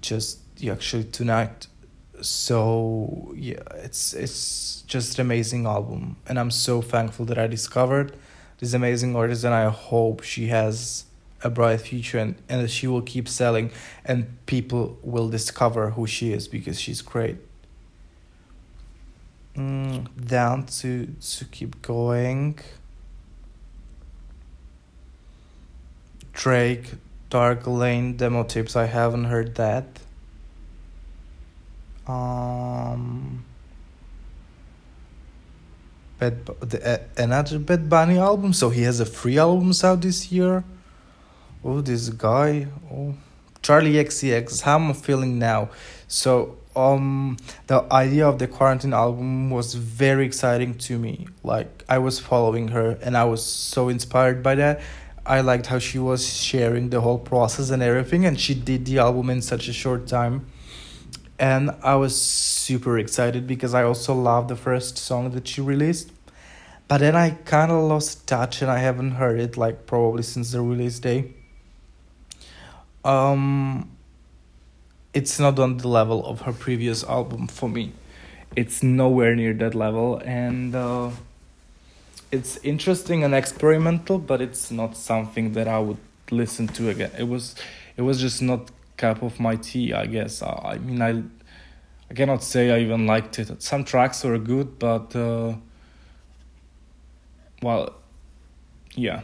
Just 0.00 0.40
actually 0.70 1.04
tonight 1.04 1.66
so 2.20 3.34
yeah 3.36 3.60
it's 3.74 4.14
it's 4.14 4.82
just 4.86 5.18
an 5.18 5.26
amazing 5.26 5.66
album 5.66 6.16
and 6.26 6.38
i'm 6.38 6.50
so 6.50 6.80
thankful 6.80 7.26
that 7.26 7.38
i 7.38 7.46
discovered 7.46 8.16
this 8.64 8.74
amazing 8.74 9.14
artist 9.14 9.44
and 9.44 9.54
i 9.54 9.68
hope 9.68 10.22
she 10.22 10.46
has 10.46 11.04
a 11.44 11.50
bright 11.50 11.80
future 11.80 12.18
and, 12.18 12.34
and 12.48 12.70
she 12.70 12.86
will 12.86 13.02
keep 13.02 13.28
selling 13.28 13.70
and 14.04 14.26
people 14.46 14.98
will 15.02 15.28
discover 15.28 15.90
who 15.90 16.06
she 16.06 16.32
is 16.32 16.48
because 16.48 16.80
she's 16.80 17.02
great. 17.02 17.36
Mm, 19.54 20.08
down 20.26 20.64
to 20.66 21.06
to 21.36 21.44
keep 21.44 21.80
going. 21.82 22.58
Drake 26.32 26.94
Dark 27.30 27.66
Lane 27.66 28.16
Demo 28.16 28.42
Tapes 28.42 28.74
i 28.74 28.86
haven't 28.86 29.24
heard 29.24 29.54
that. 29.54 29.86
Um, 32.06 33.44
Bad 36.18 36.46
the, 36.60 36.78
uh, 36.86 36.98
another 37.16 37.58
Bad 37.58 37.88
Bunny 37.88 38.18
album. 38.18 38.52
So 38.52 38.70
he 38.70 38.82
has 38.82 39.00
a 39.00 39.04
three 39.04 39.38
albums 39.38 39.84
out 39.84 40.00
this 40.00 40.30
year. 40.30 40.64
Oh, 41.64 41.80
this 41.80 42.08
guy. 42.10 42.68
Oh, 42.92 43.14
Charli 43.62 43.94
XCX. 43.94 44.62
How 44.62 44.76
am 44.76 44.90
I 44.90 44.92
feeling 44.92 45.38
now? 45.38 45.70
So 46.08 46.58
um, 46.76 47.36
the 47.66 47.86
idea 47.92 48.28
of 48.28 48.38
the 48.38 48.46
quarantine 48.46 48.92
album 48.92 49.50
was 49.50 49.74
very 49.74 50.26
exciting 50.26 50.76
to 50.78 50.98
me. 50.98 51.26
Like 51.42 51.84
I 51.88 51.98
was 51.98 52.18
following 52.18 52.68
her, 52.68 52.98
and 53.02 53.16
I 53.16 53.24
was 53.24 53.44
so 53.44 53.88
inspired 53.88 54.42
by 54.42 54.54
that. 54.56 54.80
I 55.26 55.40
liked 55.40 55.66
how 55.66 55.78
she 55.78 55.98
was 55.98 56.26
sharing 56.26 56.90
the 56.90 57.00
whole 57.00 57.18
process 57.18 57.70
and 57.70 57.82
everything, 57.82 58.26
and 58.26 58.38
she 58.38 58.54
did 58.54 58.84
the 58.84 58.98
album 58.98 59.30
in 59.30 59.40
such 59.40 59.68
a 59.68 59.72
short 59.72 60.06
time 60.06 60.46
and 61.38 61.70
I 61.82 61.96
was 61.96 62.20
super 62.20 62.98
excited 62.98 63.46
because 63.46 63.74
I 63.74 63.82
also 63.82 64.14
loved 64.14 64.48
the 64.48 64.56
first 64.56 64.98
song 64.98 65.30
that 65.30 65.48
she 65.48 65.60
released. 65.60 66.10
But 66.86 66.98
then 66.98 67.16
I 67.16 67.30
kind 67.30 67.72
of 67.72 67.82
lost 67.84 68.26
touch 68.26 68.62
and 68.62 68.70
I 68.70 68.78
haven't 68.78 69.12
heard 69.12 69.40
it 69.40 69.56
like 69.56 69.86
probably 69.86 70.22
since 70.22 70.52
the 70.52 70.60
release 70.60 70.98
day. 70.98 71.32
Um 73.04 73.90
it's 75.12 75.38
not 75.38 75.58
on 75.58 75.78
the 75.78 75.88
level 75.88 76.26
of 76.26 76.42
her 76.42 76.52
previous 76.52 77.04
album 77.04 77.46
for 77.48 77.68
me. 77.68 77.92
It's 78.56 78.82
nowhere 78.82 79.34
near 79.34 79.54
that 79.54 79.74
level 79.74 80.20
and 80.24 80.74
uh 80.74 81.10
it's 82.30 82.56
interesting 82.58 83.22
and 83.22 83.34
experimental, 83.34 84.18
but 84.18 84.40
it's 84.40 84.70
not 84.70 84.96
something 84.96 85.52
that 85.52 85.68
I 85.68 85.78
would 85.78 85.98
listen 86.30 86.66
to 86.68 86.90
again. 86.90 87.12
It 87.18 87.28
was 87.28 87.54
it 87.96 88.02
was 88.02 88.20
just 88.20 88.42
not 88.42 88.70
cup 88.96 89.22
of 89.22 89.40
my 89.40 89.56
tea, 89.56 89.92
I 89.92 90.06
guess. 90.06 90.42
I 90.42 90.78
mean, 90.78 91.02
I 91.02 91.22
I 92.10 92.14
cannot 92.14 92.42
say 92.42 92.70
I 92.70 92.80
even 92.80 93.06
liked 93.06 93.38
it. 93.38 93.62
Some 93.62 93.84
tracks 93.84 94.24
were 94.24 94.38
good, 94.38 94.78
but 94.78 95.14
uh, 95.16 95.54
well, 97.62 97.94
yeah, 98.94 99.22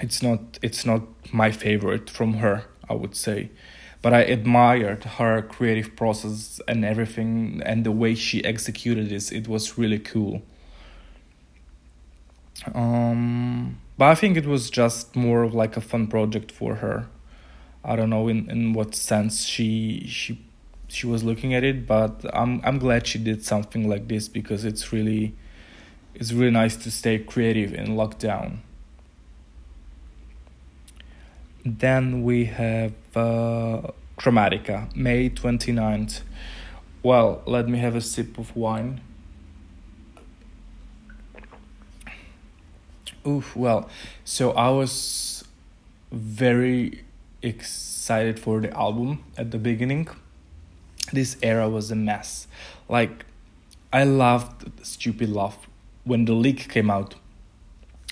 it's 0.00 0.22
not 0.22 0.58
it's 0.62 0.86
not 0.86 1.02
my 1.32 1.50
favorite 1.50 2.08
from 2.08 2.34
her. 2.34 2.64
I 2.88 2.94
would 2.94 3.14
say, 3.14 3.50
but 4.02 4.12
I 4.12 4.20
admired 4.22 5.04
her 5.04 5.42
creative 5.42 5.94
process 5.96 6.60
and 6.66 6.84
everything, 6.84 7.62
and 7.64 7.84
the 7.84 7.92
way 7.92 8.14
she 8.14 8.44
executed 8.44 9.08
this. 9.10 9.30
It 9.30 9.46
was 9.48 9.78
really 9.78 9.98
cool. 9.98 10.42
Um, 12.74 13.78
but 13.96 14.06
I 14.06 14.14
think 14.14 14.36
it 14.36 14.46
was 14.46 14.70
just 14.70 15.16
more 15.16 15.42
of 15.42 15.54
like 15.54 15.76
a 15.76 15.80
fun 15.80 16.06
project 16.06 16.50
for 16.52 16.76
her. 16.76 17.06
I 17.84 17.96
don't 17.96 18.10
know 18.10 18.28
in, 18.28 18.50
in 18.50 18.72
what 18.72 18.94
sense 18.94 19.44
she 19.44 20.06
she 20.06 20.44
she 20.88 21.06
was 21.06 21.22
looking 21.22 21.54
at 21.54 21.64
it, 21.64 21.86
but 21.86 22.24
I'm 22.34 22.60
I'm 22.64 22.78
glad 22.78 23.06
she 23.06 23.18
did 23.18 23.44
something 23.44 23.88
like 23.88 24.08
this 24.08 24.28
because 24.28 24.64
it's 24.64 24.92
really 24.92 25.34
it's 26.14 26.32
really 26.32 26.50
nice 26.50 26.76
to 26.76 26.90
stay 26.90 27.18
creative 27.18 27.72
in 27.72 27.88
lockdown. 27.88 28.58
Then 31.64 32.22
we 32.22 32.46
have 32.46 32.92
uh, 33.14 33.92
Chromatica, 34.18 34.94
May 34.96 35.30
29th. 35.30 36.22
Well, 37.02 37.42
let 37.46 37.68
me 37.68 37.78
have 37.78 37.94
a 37.94 38.00
sip 38.00 38.38
of 38.38 38.54
wine. 38.56 39.00
Oof, 43.26 43.54
well, 43.54 43.88
so 44.24 44.52
I 44.52 44.70
was 44.70 45.44
very 46.10 47.04
excited 47.42 48.38
for 48.38 48.60
the 48.60 48.76
album 48.76 49.24
at 49.36 49.50
the 49.50 49.58
beginning. 49.58 50.08
This 51.12 51.36
era 51.42 51.68
was 51.68 51.90
a 51.90 51.96
mess. 51.96 52.46
Like, 52.88 53.24
I 53.92 54.04
loved 54.04 54.84
Stupid 54.86 55.28
Love 55.28 55.56
when 56.04 56.24
the 56.24 56.32
leak 56.32 56.68
came 56.68 56.90
out. 56.90 57.14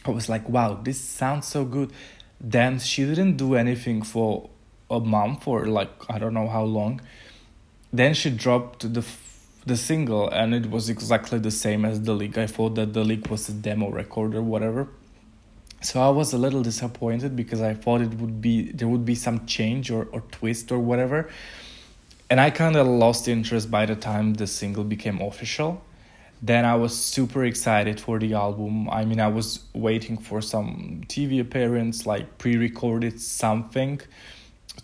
I 0.05 0.11
was 0.11 0.29
like, 0.29 0.49
wow, 0.49 0.81
this 0.83 1.01
sounds 1.01 1.47
so 1.47 1.65
good. 1.65 1.93
Then 2.41 2.79
she 2.79 3.05
didn't 3.05 3.37
do 3.37 3.55
anything 3.55 4.03
for 4.03 4.49
a 4.91 5.01
month 5.01 5.47
or 5.47 5.67
like 5.67 5.91
I 6.09 6.19
don't 6.19 6.35
know 6.35 6.49
how 6.49 6.65
long. 6.65 7.01
Then 7.93 8.15
she 8.15 8.31
dropped 8.31 8.93
the 8.95 9.05
the 9.67 9.77
single 9.77 10.29
and 10.31 10.55
it 10.55 10.71
was 10.71 10.89
exactly 10.89 11.39
the 11.39 11.51
same 11.51 11.85
as 11.85 12.03
the 12.03 12.15
leak. 12.15 12.39
I 12.39 12.47
thought 12.47 12.75
that 12.77 12.95
the 12.95 13.05
leak 13.05 13.31
was 13.31 13.49
a 13.49 13.53
demo 13.53 13.91
record 13.91 14.35
or 14.35 14.43
whatever 14.43 14.89
so 15.81 16.01
i 16.01 16.09
was 16.09 16.33
a 16.33 16.39
little 16.39 16.63
disappointed 16.63 17.37
because 17.37 17.61
i 17.61 17.75
thought 17.75 18.01
it 18.01 18.13
would 18.15 18.41
be 18.41 18.73
there 18.73 18.89
would 18.89 19.05
be 19.05 19.15
some 19.15 19.47
change 19.47 19.91
or, 19.91 20.09
or 20.13 20.21
twist 20.33 20.73
or 20.73 20.79
whatever 20.79 21.29
and 22.31 22.41
i 22.41 22.51
kind 22.51 22.77
of 22.77 22.87
lost 22.87 23.29
interest 23.29 23.71
by 23.71 23.87
the 23.87 23.97
time 23.97 24.35
the 24.35 24.47
single 24.47 24.85
became 24.85 25.21
official 25.21 25.83
then 26.41 26.65
I 26.65 26.77
was 26.77 26.97
super 26.97 27.45
excited 27.45 28.01
for 28.01 28.19
the 28.19 28.35
album. 28.35 28.89
I 28.91 29.05
mean, 29.05 29.21
I 29.21 29.29
was 29.29 29.65
waiting 29.73 30.17
for 30.17 30.41
some 30.41 31.03
TV 31.09 31.41
appearance, 31.41 32.07
like 32.07 32.39
pre-recorded 32.39 33.21
something 33.21 34.01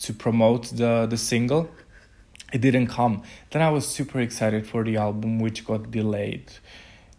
to 0.00 0.12
promote 0.12 0.76
the 0.76 1.06
the 1.08 1.16
single. 1.16 1.70
It 2.52 2.60
didn't 2.60 2.88
come. 2.88 3.22
Then 3.50 3.62
I 3.62 3.70
was 3.70 3.86
super 3.86 4.20
excited 4.20 4.66
for 4.66 4.84
the 4.84 4.96
album, 4.96 5.38
which 5.38 5.64
got 5.64 5.90
delayed. 5.90 6.52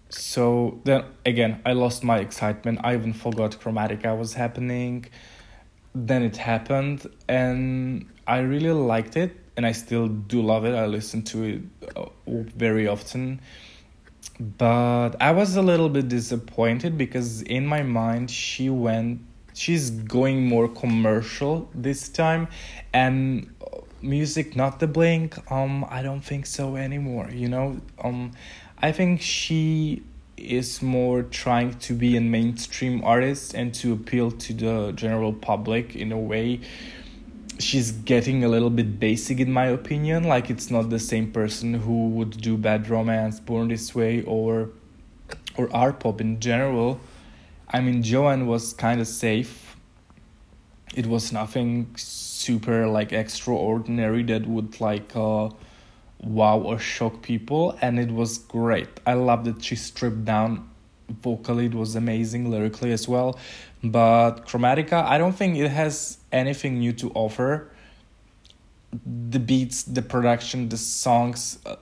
So 0.10 0.80
then 0.84 1.06
again, 1.26 1.62
I 1.66 1.74
lost 1.74 2.04
my 2.04 2.20
excitement. 2.20 2.80
I 2.84 2.94
even 2.96 3.14
forgot 3.14 3.52
Chromatica 3.52 4.18
was 4.18 4.34
happening. 4.34 5.06
Then 5.94 6.24
it 6.24 6.36
happened, 6.36 7.08
and 7.30 8.06
I 8.28 8.40
really 8.40 8.72
liked 8.72 9.16
it, 9.16 9.36
and 9.56 9.66
I 9.66 9.72
still 9.72 10.08
do 10.08 10.42
love 10.42 10.66
it. 10.66 10.76
I 10.76 10.86
listen 10.88 11.24
to 11.24 11.44
it 11.44 11.62
uh, 11.96 12.06
very 12.28 12.88
often 12.88 13.40
but 14.40 15.12
I 15.22 15.32
was 15.32 15.56
a 15.56 15.62
little 15.62 15.90
bit 15.90 16.08
disappointed 16.08 16.98
because 16.98 17.42
in 17.44 17.66
my 17.66 17.84
mind 17.84 18.30
she 18.30 18.70
went 18.70 19.22
she's 19.54 19.90
going 19.90 20.46
more 20.46 20.68
commercial 20.68 21.70
this 21.74 22.10
time 22.10 22.48
and 22.94 23.50
music 24.02 24.56
not 24.56 24.80
the 24.80 24.88
blink 24.88 25.38
um 25.52 25.86
I 25.90 26.02
don't 26.02 26.22
think 26.22 26.46
so 26.46 26.76
anymore 26.76 27.30
you 27.32 27.48
know 27.48 27.80
um 28.04 28.32
I 28.86 28.92
think 28.92 29.20
she 29.20 30.04
is 30.38 30.84
more 30.84 31.24
trying 31.24 31.74
to 31.80 31.96
be 31.96 32.16
a 32.18 32.22
mainstream 32.22 33.04
artist 33.04 33.56
and 33.56 33.74
to 33.82 33.94
appeal 33.94 34.30
to 34.30 34.54
the 34.54 34.92
general 34.92 35.34
public 35.34 35.96
in 35.96 36.12
a 36.12 36.20
way. 36.20 36.60
She's 37.58 37.92
getting 37.92 38.44
a 38.44 38.48
little 38.48 38.70
bit 38.70 39.00
basic 39.00 39.40
in 39.40 39.52
my 39.52 39.66
opinion. 39.66 40.26
Like 40.26 40.52
it's 40.52 40.70
not 40.70 40.92
the 40.92 41.00
same 41.00 41.32
person 41.32 41.74
who 41.74 42.10
would 42.10 42.40
do 42.40 42.58
bad 42.58 42.88
romance 42.88 43.40
born 43.40 43.70
this 43.70 43.96
way 43.96 44.22
or 44.22 44.70
or 45.58 45.68
art 45.74 46.00
pop 46.00 46.22
in 46.22 46.40
general. 46.40 47.00
I 47.68 47.82
mean 47.82 48.04
joanne 48.04 48.46
was 48.46 48.72
kind 48.74 49.02
of 49.02 49.08
safe. 49.08 49.78
It 50.94 51.08
was 51.08 51.32
nothing 51.32 51.88
super 51.98 52.88
like 52.88 53.14
extraordinary 53.14 54.22
that 54.26 54.46
would 54.46 54.80
like 54.80 55.16
uh 55.16 55.50
wow 56.22 56.60
or 56.60 56.80
shock 56.80 57.22
people 57.22 57.78
and 57.82 58.00
it 58.00 58.12
was 58.12 58.38
great. 58.38 58.90
I 59.06 59.14
love 59.14 59.46
that 59.46 59.64
she 59.64 59.76
stripped 59.76 60.26
down 60.26 60.70
vocally. 61.10 61.66
It 61.68 61.76
was 61.76 61.96
amazing 61.96 62.50
lyrically 62.50 62.92
as 62.92 63.08
well. 63.08 63.38
But 63.84 64.48
chromatica 64.48 65.04
i 65.06 65.18
don't 65.18 65.34
think 65.36 65.58
it 65.58 65.70
has 65.70 66.18
anything 66.32 66.80
new 66.80 66.94
to 66.94 67.12
offer. 67.12 67.70
The 69.30 69.40
beats 69.40 69.84
the 69.84 70.02
production 70.02 70.70
the 70.70 70.78
songs 70.78 71.60
uh, 71.66 71.76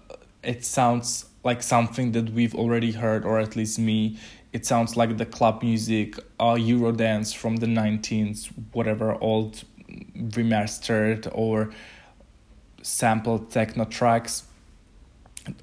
it 0.43 0.65
sounds 0.65 1.25
like 1.43 1.61
something 1.61 2.11
that 2.13 2.31
we've 2.31 2.55
already 2.55 2.91
heard 2.91 3.25
or 3.25 3.39
at 3.39 3.55
least 3.55 3.79
me. 3.79 4.17
It 4.51 4.65
sounds 4.65 4.95
like 4.97 5.17
the 5.17 5.25
club 5.25 5.63
music 5.63 6.17
uh 6.39 6.55
eurodance 6.55 7.35
from 7.35 7.57
the 7.57 7.67
19th 7.67 8.49
whatever 8.73 9.15
old 9.21 9.63
remastered 10.15 11.29
or 11.33 11.71
sampled 12.83 13.49
techno 13.49 13.85
tracks. 13.85 14.43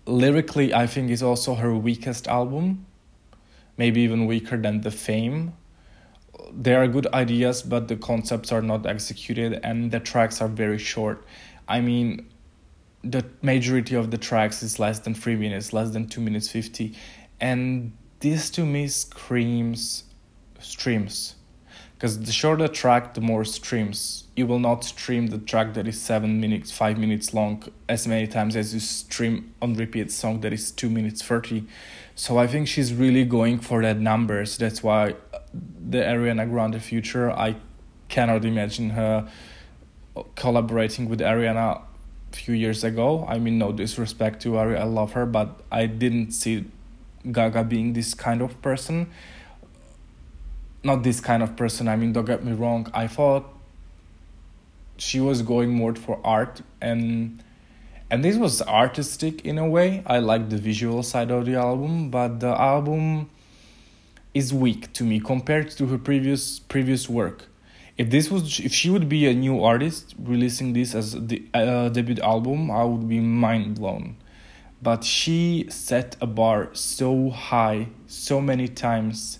Lyrically 0.05 0.75
i 0.75 0.87
think 0.87 1.11
is 1.11 1.23
also 1.23 1.55
her 1.55 1.75
weakest 1.75 2.29
album 2.29 2.85
maybe 3.79 4.03
even 4.03 4.27
weaker 4.27 4.59
than 4.59 4.83
the 4.83 4.91
fame. 4.91 5.55
There 6.53 6.83
are 6.83 6.87
good 6.87 7.07
ideas 7.15 7.63
but 7.63 7.89
the 7.89 7.97
concepts 7.97 8.53
are 8.53 8.61
not 8.61 8.85
executed 8.85 9.59
and 9.63 9.91
the 9.91 10.01
tracks 10.01 10.43
are 10.43 10.49
very 10.49 10.77
short. 10.77 11.25
I 11.67 11.81
mean 11.81 12.29
the 13.03 13.25
majority 13.41 13.95
of 13.95 14.11
the 14.11 14.19
tracks 14.19 14.63
is 14.63 14.79
less 14.79 14.99
than 14.99 15.15
3 15.15 15.37
minutes 15.37 15.73
less 15.73 15.91
than 15.91 16.07
2 16.07 16.21
minutes 16.21 16.51
50 16.51 16.95
and 17.41 17.93
this 18.19 18.51
to 18.51 18.67
me 18.67 18.89
screams 18.89 20.05
streams 20.59 21.37
because 22.01 22.19
the 22.21 22.33
shorter 22.33 22.67
track 22.67 23.13
the 23.13 23.21
more 23.21 23.45
streams 23.45 24.25
you 24.35 24.47
will 24.47 24.59
not 24.59 24.83
stream 24.83 25.27
the 25.27 25.39
track 25.39 25.75
that 25.75 25.87
is 25.87 26.01
7 26.01 26.41
minutes 26.41 26.73
5 26.73 26.99
minutes 26.99 27.35
long 27.35 27.63
as 27.89 28.09
many 28.09 28.27
times 28.27 28.57
as 28.57 28.73
you 28.73 28.81
stream 28.81 29.53
on 29.61 29.75
repeat 29.75 30.11
song 30.11 30.41
that 30.41 30.53
is 30.53 30.71
2 30.71 30.89
minutes 30.89 31.21
30 31.21 31.67
so 32.21 32.37
I 32.37 32.47
think 32.47 32.69
she's 32.69 32.93
really 32.93 33.25
going 33.25 33.61
for 33.61 33.81
that 33.81 33.99
numbers. 33.99 34.59
That's 34.59 34.83
why 34.83 35.15
uh, 35.33 35.39
the 35.55 36.01
Ariana 36.01 36.47
Grande 36.47 36.79
future, 36.83 37.31
I 37.31 37.57
cannot 38.11 38.45
imagine 38.45 38.91
her 38.91 39.27
uh, 40.15 40.23
collaborating 40.35 41.09
with 41.09 41.21
Ariana 41.21 41.81
a 41.81 42.37
few 42.37 42.53
years 42.53 42.85
ago. 42.85 43.25
I 43.27 43.39
mean, 43.39 43.57
no 43.57 43.73
disrespect 43.73 44.43
to 44.43 44.59
Ari, 44.59 44.77
I 44.77 44.85
love 44.85 45.13
her, 45.13 45.25
but 45.25 45.63
I 45.73 45.87
didn't 45.87 46.33
see 46.33 46.67
Gaga 47.33 47.65
being 47.65 47.95
this 47.95 48.13
kind 48.13 48.43
of 48.43 48.61
person. 48.61 49.11
Not 50.83 51.03
this 51.03 51.21
kind 51.21 51.43
of 51.43 51.57
person, 51.57 51.89
I 51.89 51.97
mean, 51.97 52.13
don't 52.13 52.25
get 52.25 52.45
me 52.45 52.53
wrong. 52.53 52.91
I 52.95 53.07
thought 53.07 53.45
she 55.01 55.21
was 55.21 55.43
going 55.43 55.71
more 55.71 55.95
for 55.95 56.21
art 56.23 56.61
and 56.81 57.43
and 58.11 58.25
this 58.25 58.37
was 58.37 58.61
artistic 58.63 59.45
in 59.47 59.57
a 59.57 59.69
way. 59.69 60.03
I 60.05 60.19
like 60.19 60.51
the 60.51 60.59
visual 60.59 61.03
side 61.03 61.31
of 61.31 61.47
the 61.47 61.55
album 61.55 62.11
but 62.11 62.41
the 62.41 62.49
album 62.49 63.31
is 64.35 64.53
weak 64.53 64.93
to 64.93 65.05
me 65.05 65.19
compared 65.19 65.71
to 65.71 65.87
her 65.87 65.99
previous 65.99 66.59
previous 66.59 67.09
work. 67.09 67.47
If 67.97 68.11
this 68.11 68.31
was 68.31 68.61
if 68.61 68.73
she 68.73 68.91
would 68.91 69.09
be 69.09 69.27
a 69.27 69.35
new 69.35 69.63
artist 69.65 70.15
releasing 70.23 70.73
this 70.75 70.95
as 70.95 71.13
the 71.13 71.43
uh, 71.55 71.89
debut 71.89 72.23
album 72.23 72.71
i 72.71 72.85
would 72.85 73.09
be 73.09 73.21
mind 73.21 73.77
blown. 73.77 74.17
But 74.83 75.05
she 75.05 75.67
set 75.69 76.17
a 76.21 76.27
bar 76.27 76.71
so 76.73 77.31
high 77.31 77.89
so 78.07 78.41
many 78.41 78.67
times 78.69 79.40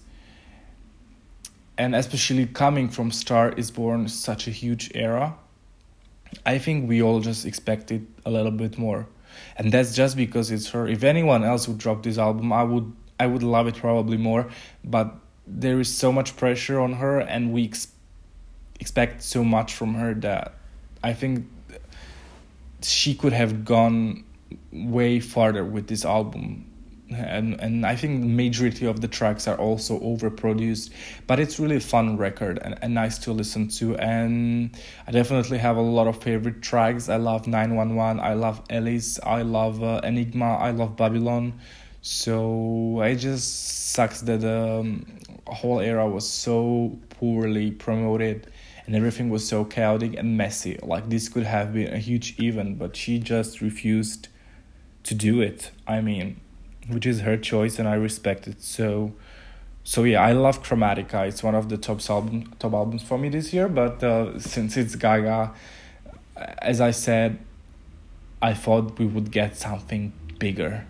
and 1.81 1.95
especially 1.95 2.47
coming 2.47 2.89
from 2.89 3.11
star 3.11 3.47
is 3.53 3.71
born 3.71 4.07
such 4.09 4.47
a 4.47 4.51
huge 4.51 4.91
era 4.95 5.35
I 6.47 6.59
think 6.59 6.89
we 6.89 7.03
all 7.03 7.21
just 7.21 7.45
expected 7.45 8.07
a 8.25 8.31
little 8.31 8.51
bit 8.53 8.79
more. 8.79 9.09
And 9.57 9.73
that's 9.73 9.95
just 9.95 10.17
because 10.17 10.51
it's 10.51 10.69
her. 10.71 10.87
If 10.87 11.05
anyone 11.05 11.45
else 11.45 11.69
would 11.69 11.79
drop 11.79 12.03
this 12.03 12.19
album, 12.19 12.53
I 12.53 12.63
would 12.63 12.93
I 13.19 13.27
would 13.27 13.43
love 13.43 13.67
it 13.67 13.77
probably 13.77 14.17
more, 14.17 14.49
but 14.83 15.15
there 15.47 15.79
is 15.81 15.95
so 15.95 16.11
much 16.11 16.37
pressure 16.37 16.81
on 16.81 16.95
her 16.95 17.19
and 17.19 17.53
we 17.53 17.65
ex- 17.65 17.89
expect 18.79 19.23
so 19.23 19.45
much 19.45 19.75
from 19.75 19.95
her 19.95 20.15
that 20.15 20.55
I 21.03 21.13
think 21.13 21.47
she 22.83 23.15
could 23.15 23.35
have 23.35 23.65
gone 23.65 24.25
way 24.73 25.21
farther 25.21 25.65
with 25.65 25.89
this 25.89 26.05
album 26.05 26.70
and 27.15 27.61
and 27.61 27.85
I 27.85 27.97
think 27.97 28.21
the 28.23 28.29
majority 28.29 28.87
of 28.87 29.01
the 29.01 29.09
tracks 29.09 29.49
are 29.49 29.57
also 29.57 29.99
overproduced, 30.01 30.91
but 31.27 31.41
it's 31.41 31.59
really 31.59 31.77
a 31.77 31.81
fun 31.81 32.17
record 32.17 32.59
and, 32.63 32.79
and 32.83 32.95
nice 32.95 33.19
to 33.19 33.33
listen 33.33 33.69
to. 33.79 33.97
And 33.97 34.77
I 35.07 35.13
definitely 35.13 35.59
have 35.59 35.77
a 35.77 35.83
lot 35.83 36.07
of 36.07 36.23
favorite 36.23 36.63
tracks. 36.63 37.09
I 37.09 37.17
love 37.17 37.47
Nine 37.47 37.75
One 37.75 37.97
One. 37.97 38.21
I 38.21 38.35
love 38.35 38.63
Alice. 38.71 39.19
I 39.23 39.43
love 39.43 39.83
uh, 39.83 40.01
Enigma. 40.05 40.57
I 40.57 40.71
love 40.71 40.97
Babylon. 40.97 41.61
So 42.03 43.03
it 43.03 43.17
just 43.17 43.91
sucks 43.93 44.23
that 44.23 44.41
the 44.41 44.81
um, 44.81 45.07
whole 45.47 45.81
era 45.81 46.09
was 46.09 46.29
so 46.29 46.99
poorly 47.11 47.73
promoted 47.73 48.51
and 48.87 48.97
everything 48.97 49.29
was 49.29 49.47
so 49.47 49.65
chaotic 49.65 50.17
and 50.17 50.37
messy. 50.37 50.79
Like 50.83 51.11
this 51.11 51.29
could 51.29 51.45
have 51.45 51.75
been 51.75 51.93
a 51.93 51.99
huge 51.99 52.41
event, 52.41 52.79
but 52.79 52.97
she 52.97 53.19
just 53.19 53.61
refused 53.61 54.29
to 55.05 55.15
do 55.15 55.41
it. 55.41 55.71
I 55.87 56.01
mean 56.01 56.41
which 56.91 57.07
is 57.07 57.21
her 57.21 57.37
choice 57.37 57.79
and 57.79 57.89
I 57.89 57.95
respect 57.95 58.47
it. 58.47 58.63
So 58.63 59.13
so 59.83 60.05
yeah, 60.05 60.23
I 60.23 60.33
love 60.33 60.63
Chromatica. 60.63 61.27
It's 61.27 61.43
one 61.43 61.55
of 61.55 61.69
the 61.69 61.77
top 61.77 62.01
album 62.09 62.53
top 62.59 62.73
albums 62.75 63.03
for 63.03 63.19
me 63.19 63.29
this 63.29 63.53
year. 63.53 63.69
But 63.69 64.03
uh, 64.03 64.39
since 64.39 64.77
it's 64.77 64.95
Gaga, 64.95 65.53
as 66.37 66.81
I 66.81 66.91
said, 66.91 67.39
I 68.43 68.55
thought 68.55 68.99
we 68.99 69.07
would 69.07 69.31
get 69.31 69.57
something 69.57 70.13
bigger. 70.39 70.87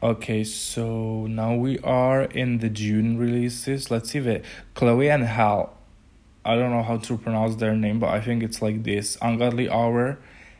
Okay, 0.00 0.44
so 0.44 1.26
now 1.26 1.54
we 1.54 1.78
are 1.80 2.22
in 2.22 2.58
the 2.58 2.68
June 2.68 3.18
releases. 3.18 3.90
Let's 3.90 4.10
see 4.10 4.20
the 4.20 4.42
Chloe 4.74 5.10
and 5.10 5.24
Hal. 5.24 5.74
I 6.44 6.54
don't 6.54 6.70
know 6.70 6.84
how 6.84 6.98
to 6.98 7.18
pronounce 7.18 7.56
their 7.56 7.74
name, 7.74 7.98
but 7.98 8.10
I 8.10 8.20
think 8.20 8.42
it's 8.42 8.62
like 8.62 8.84
this: 8.84 9.18
Ungodly 9.20 9.68
Hour, 9.68 10.18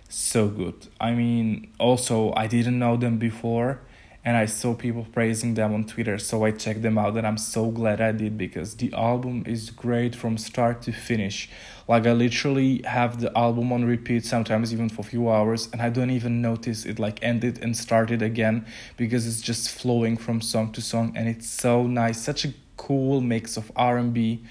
so 0.09 0.49
good. 0.49 0.89
I 1.01 1.13
mean, 1.13 1.73
also, 1.79 2.33
I 2.35 2.47
didn't 2.47 2.79
know 2.79 2.97
them 2.97 3.19
before 3.19 3.81
and 4.25 4.37
I 4.37 4.47
saw 4.47 4.75
people 4.75 5.07
praising 5.11 5.55
them 5.55 5.73
on 5.73 5.85
Twitter, 5.85 6.19
so 6.19 6.45
I 6.45 6.51
checked 6.51 6.83
them 6.83 6.99
out 6.99 7.17
and 7.17 7.27
I'm 7.27 7.39
so 7.39 7.71
glad 7.71 8.01
I 8.01 8.13
did 8.13 8.37
because 8.37 8.77
the 8.77 8.93
album 8.93 9.45
is 9.47 9.71
great 9.71 10.15
from 10.15 10.37
start 10.37 10.83
to 10.83 10.93
finish. 10.93 11.49
Like, 11.87 12.07
I 12.07 12.13
literally 12.13 12.83
have 12.83 13.21
the 13.21 13.37
album 13.39 13.73
on 13.73 13.85
repeat, 13.85 14.27
sometimes 14.27 14.73
even 14.73 14.91
for 14.91 15.01
a 15.01 15.05
few 15.05 15.31
hours, 15.31 15.71
and 15.73 15.81
I 15.81 15.89
don't 15.89 16.11
even 16.11 16.43
notice 16.43 16.85
it 16.85 16.99
like 16.99 17.23
ended 17.23 17.63
and 17.63 17.75
started 17.75 18.21
again 18.21 18.67
because 18.99 19.27
it's 19.27 19.41
just 19.41 19.71
flowing 19.71 20.17
from 20.19 20.41
song 20.43 20.73
to 20.73 20.83
song 20.83 21.13
and 21.17 21.29
it's 21.29 21.49
so 21.49 21.87
nice. 21.87 22.21
Such 22.21 22.45
a 22.45 22.53
cool 22.77 23.21
mix 23.21 23.57
of 23.57 23.73
R&B, 23.77 24.45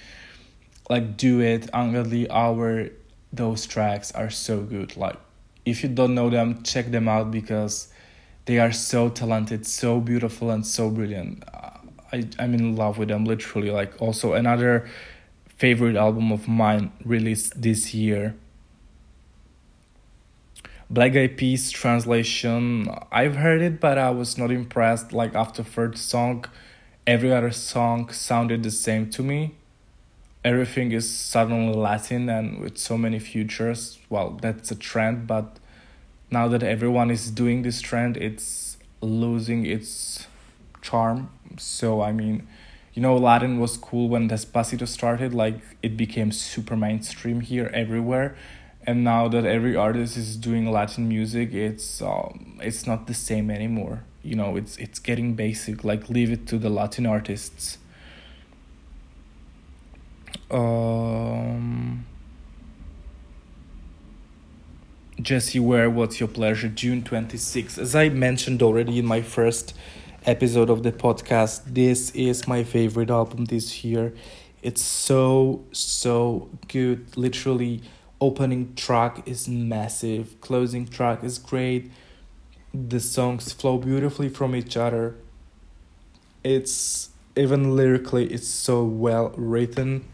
like 0.90 1.18
Do 1.18 1.42
It, 1.42 1.70
Ungodly 1.74 2.28
Hour, 2.32 2.90
those 3.32 3.68
tracks 3.68 4.12
are 4.14 4.32
so 4.32 4.62
good. 4.62 4.98
Like, 4.98 5.18
if 5.68 5.84
you 5.84 5.90
don't 5.90 6.16
know 6.16 6.30
them, 6.30 6.64
check 6.64 6.92
them 6.92 7.10
out 7.10 7.30
because 7.30 7.90
they 8.46 8.58
are 8.58 8.72
so 8.72 9.10
talented 9.10 9.68
so 9.68 10.00
beautiful 10.00 10.50
and 10.50 10.66
so 10.66 10.90
brilliant. 10.90 11.44
I, 12.14 12.24
i'm 12.40 12.54
in 12.54 12.78
love 12.78 12.98
with 12.98 13.10
them 13.10 13.26
literally 13.26 13.70
like 13.70 14.02
also 14.02 14.32
another 14.32 14.90
favorite 15.58 15.98
album 15.98 16.32
of 16.32 16.48
mine 16.48 16.92
released 17.04 17.62
this 17.62 17.94
year. 17.94 18.36
Black 20.90 21.14
eyed 21.18 21.36
peas 21.36 21.70
translation 21.70 22.88
i've 23.12 23.36
heard 23.36 23.62
it 23.62 23.82
but 23.82 23.98
i 23.98 24.10
was 24.10 24.38
not 24.38 24.52
impressed. 24.52 25.12
Like 25.12 25.36
after 25.36 25.66
first 25.66 26.08
song 26.10 26.46
every 27.06 27.34
other 27.34 27.52
song 27.52 28.10
sounded 28.10 28.64
the 28.64 28.72
same 28.72 29.10
to 29.10 29.22
me 29.22 29.56
everything 30.50 30.92
is 31.00 31.06
suddenly 31.34 31.76
latin 31.90 32.24
and 32.38 32.60
with 32.64 32.78
so 32.78 32.96
many 33.06 33.20
futures 33.20 33.82
well 34.14 34.30
that's 34.42 34.70
a 34.72 34.80
trend 34.90 35.28
but 35.28 35.48
now 36.30 36.48
that 36.48 36.64
everyone 36.64 37.10
is 37.10 37.32
doing 37.32 37.62
this 37.62 37.82
trend, 37.82 38.18
it's 38.18 38.78
losing 39.02 39.66
its 39.66 40.28
charm. 40.82 41.30
So 41.58 42.02
I 42.02 42.12
mean, 42.12 42.48
you 42.94 43.02
know, 43.02 43.16
Latin 43.16 43.60
was 43.60 43.78
cool 43.78 44.10
when 44.10 44.30
Despacito 44.30 44.88
started. 44.88 45.34
Like 45.34 45.60
it 45.82 45.96
became 45.96 46.32
super 46.32 46.76
mainstream 46.76 47.42
here 47.42 47.72
everywhere, 47.74 48.36
and 48.86 49.04
now 49.04 49.28
that 49.30 49.46
every 49.46 49.76
artist 49.76 50.18
is 50.18 50.36
doing 50.36 50.70
Latin 50.70 51.08
music, 51.08 51.54
it's 51.54 52.02
um, 52.02 52.60
it's 52.62 52.86
not 52.86 53.08
the 53.08 53.14
same 53.14 53.50
anymore. 53.50 54.04
You 54.24 54.36
know, 54.36 54.58
it's 54.58 54.78
it's 54.78 55.00
getting 55.00 55.36
basic. 55.36 55.84
Like 55.84 56.10
leave 56.10 56.32
it 56.32 56.48
to 56.48 56.58
the 56.58 56.70
Latin 56.70 57.06
artists. 57.06 57.78
Um 60.50 62.06
Jessie 65.20 65.60
Ware, 65.60 65.90
What's 65.90 66.20
Your 66.20 66.30
Pleasure, 66.30 66.70
June 66.70 67.02
26th. 67.02 67.78
As 67.78 67.96
I 67.96 68.08
mentioned 68.10 68.62
already 68.62 69.00
in 69.00 69.06
my 69.06 69.22
first 69.22 69.74
episode 70.26 70.70
of 70.70 70.84
the 70.84 70.92
podcast, 70.92 71.64
this 71.66 72.12
is 72.12 72.48
my 72.48 72.64
favorite 72.64 73.10
album 73.10 73.46
this 73.46 73.84
year. 73.84 74.14
It's 74.62 74.84
so, 74.84 75.66
so 75.72 76.50
good. 76.68 77.18
Literally, 77.18 77.82
opening 78.22 78.74
track 78.76 79.28
is 79.28 79.50
massive, 79.50 80.40
closing 80.40 80.88
track 80.88 81.24
is 81.24 81.40
great. 81.40 81.92
The 82.74 83.00
songs 83.00 83.52
flow 83.52 83.80
beautifully 83.80 84.30
from 84.30 84.56
each 84.56 84.78
other. 84.78 85.16
It's 86.44 87.10
even 87.36 87.76
lyrically, 87.76 88.32
it's 88.32 88.48
so 88.48 88.84
well 88.84 89.34
written. 89.36 90.06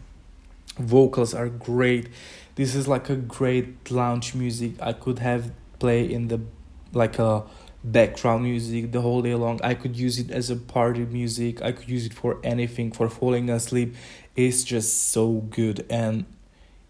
Vocals 0.78 1.34
are 1.34 1.48
great. 1.48 2.08
This 2.56 2.74
is 2.74 2.86
like 2.88 3.10
a 3.10 3.16
great 3.16 3.90
lounge 3.90 4.34
music 4.34 4.74
i 4.80 4.92
could 4.92 5.18
have 5.18 5.50
play 5.78 6.04
in 6.04 6.28
the 6.28 6.40
like 6.92 7.18
a 7.18 7.44
background 7.82 8.44
music 8.44 8.92
the 8.92 9.00
whole 9.02 9.20
day 9.20 9.34
long. 9.34 9.60
I 9.62 9.74
could 9.74 9.96
use 9.96 10.18
it 10.18 10.30
as 10.30 10.48
a 10.48 10.56
party 10.56 11.04
music. 11.04 11.60
I 11.60 11.72
could 11.72 11.88
use 11.88 12.06
it 12.06 12.14
for 12.14 12.38
anything 12.42 12.90
for 12.92 13.08
falling 13.10 13.50
asleep. 13.50 13.94
It's 14.34 14.64
just 14.64 15.10
so 15.10 15.42
good 15.60 15.84
and 15.90 16.24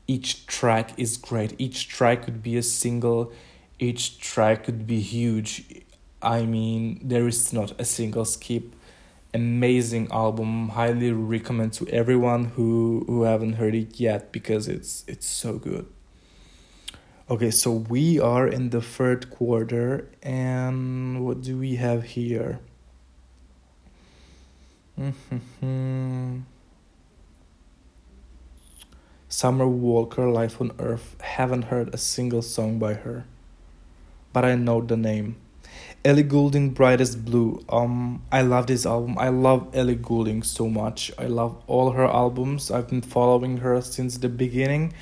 each 0.06 0.46
track 0.46 0.90
is 0.96 1.16
great. 1.16 1.54
Each 1.58 1.88
track 1.88 2.22
could 2.24 2.42
be 2.42 2.56
a 2.56 2.62
single. 2.62 3.32
Each 3.78 4.20
track 4.20 4.64
could 4.64 4.86
be 4.86 5.00
huge. 5.00 5.64
I 6.22 6.44
mean 6.44 7.00
there 7.02 7.26
is 7.26 7.52
not 7.52 7.78
a 7.80 7.84
single 7.84 8.24
skip 8.24 8.74
amazing 9.34 10.08
album 10.12 10.68
highly 10.70 11.12
recommend 11.12 11.72
to 11.72 11.86
everyone 11.88 12.44
who 12.56 13.04
who 13.06 13.22
haven't 13.22 13.54
heard 13.54 13.74
it 13.74 13.98
yet 13.98 14.32
because 14.32 14.68
it's 14.68 15.04
it's 15.08 15.26
so 15.26 15.54
good 15.58 15.86
okay 17.28 17.50
so 17.50 17.72
we 17.72 18.20
are 18.20 18.46
in 18.46 18.70
the 18.70 18.80
third 18.80 19.28
quarter 19.30 20.08
and 20.22 21.24
what 21.24 21.42
do 21.42 21.58
we 21.58 21.76
have 21.76 22.04
here 22.04 22.60
Summer 29.28 29.66
Walker, 29.66 30.28
Life 30.30 30.60
on 30.60 30.70
Earth. 30.78 31.16
Haven't 31.20 31.62
heard 31.62 31.92
a 31.92 31.98
single 31.98 32.42
song 32.42 32.78
by 32.78 32.94
her, 32.94 33.24
but 34.32 34.44
I 34.44 34.54
know 34.54 34.80
the 34.80 34.96
name. 34.96 35.34
Ellie 36.04 36.22
Goulding, 36.22 36.68
Brightest 36.68 37.24
Blue. 37.24 37.64
Um, 37.70 38.22
I 38.30 38.42
love 38.42 38.66
this 38.66 38.84
album. 38.84 39.16
I 39.18 39.30
love 39.30 39.70
Ellie 39.72 39.94
Goulding 39.94 40.42
so 40.42 40.68
much. 40.68 41.10
I 41.18 41.28
love 41.28 41.56
all 41.66 41.92
her 41.92 42.04
albums. 42.04 42.70
I've 42.70 42.88
been 42.88 43.00
following 43.00 43.56
her 43.56 43.80
since 43.80 44.18
the 44.18 44.28
beginning, 44.28 44.92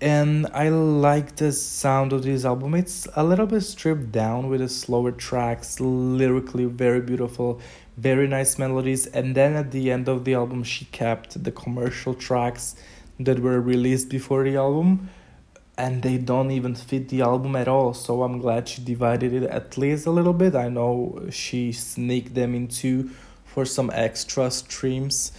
and 0.00 0.46
I 0.54 0.70
like 0.70 1.36
the 1.36 1.52
sound 1.52 2.14
of 2.14 2.22
this 2.22 2.46
album. 2.46 2.74
It's 2.74 3.06
a 3.16 3.22
little 3.22 3.44
bit 3.44 3.60
stripped 3.60 4.12
down 4.12 4.48
with 4.48 4.60
the 4.60 4.68
slower 4.70 5.12
tracks, 5.12 5.78
lyrically 5.78 6.64
very 6.64 7.02
beautiful, 7.02 7.60
very 7.98 8.26
nice 8.26 8.58
melodies. 8.58 9.06
And 9.08 9.34
then 9.34 9.56
at 9.56 9.72
the 9.72 9.90
end 9.90 10.08
of 10.08 10.24
the 10.24 10.32
album, 10.32 10.64
she 10.64 10.86
kept 10.86 11.44
the 11.44 11.52
commercial 11.52 12.14
tracks 12.14 12.76
that 13.20 13.40
were 13.40 13.60
released 13.60 14.08
before 14.08 14.42
the 14.44 14.56
album 14.56 15.10
and 15.78 16.02
they 16.02 16.16
don't 16.16 16.50
even 16.50 16.74
fit 16.74 17.08
the 17.08 17.20
album 17.20 17.54
at 17.56 17.68
all. 17.68 17.92
So 17.92 18.22
I'm 18.22 18.38
glad 18.38 18.68
she 18.68 18.82
divided 18.82 19.32
it 19.32 19.42
at 19.44 19.76
least 19.76 20.06
a 20.06 20.10
little 20.10 20.32
bit. 20.32 20.54
I 20.54 20.68
know 20.68 21.26
she 21.30 21.72
sneaked 21.72 22.34
them 22.34 22.54
into 22.54 23.10
for 23.44 23.64
some 23.64 23.90
extra 23.92 24.50
streams, 24.50 25.32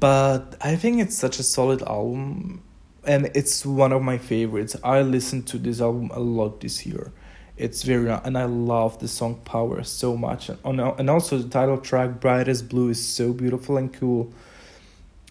but 0.00 0.56
I 0.60 0.76
think 0.76 1.00
it's 1.00 1.16
such 1.16 1.38
a 1.38 1.42
solid 1.42 1.82
album 1.82 2.62
and 3.04 3.30
it's 3.34 3.64
one 3.66 3.92
of 3.92 4.02
my 4.02 4.18
favorites. 4.18 4.76
I 4.82 5.02
listened 5.02 5.46
to 5.48 5.58
this 5.58 5.80
album 5.80 6.10
a 6.12 6.20
lot 6.20 6.60
this 6.60 6.84
year. 6.86 7.12
It's 7.56 7.82
very 7.82 8.08
and 8.08 8.36
I 8.36 8.44
love 8.44 8.98
the 8.98 9.08
song 9.08 9.36
Power 9.44 9.84
so 9.84 10.16
much. 10.16 10.50
And 10.64 11.08
also 11.10 11.38
the 11.38 11.48
title 11.48 11.78
track 11.78 12.18
Brightest 12.20 12.68
Blue 12.68 12.88
is 12.88 13.06
so 13.06 13.32
beautiful 13.32 13.76
and 13.76 13.92
cool 13.92 14.32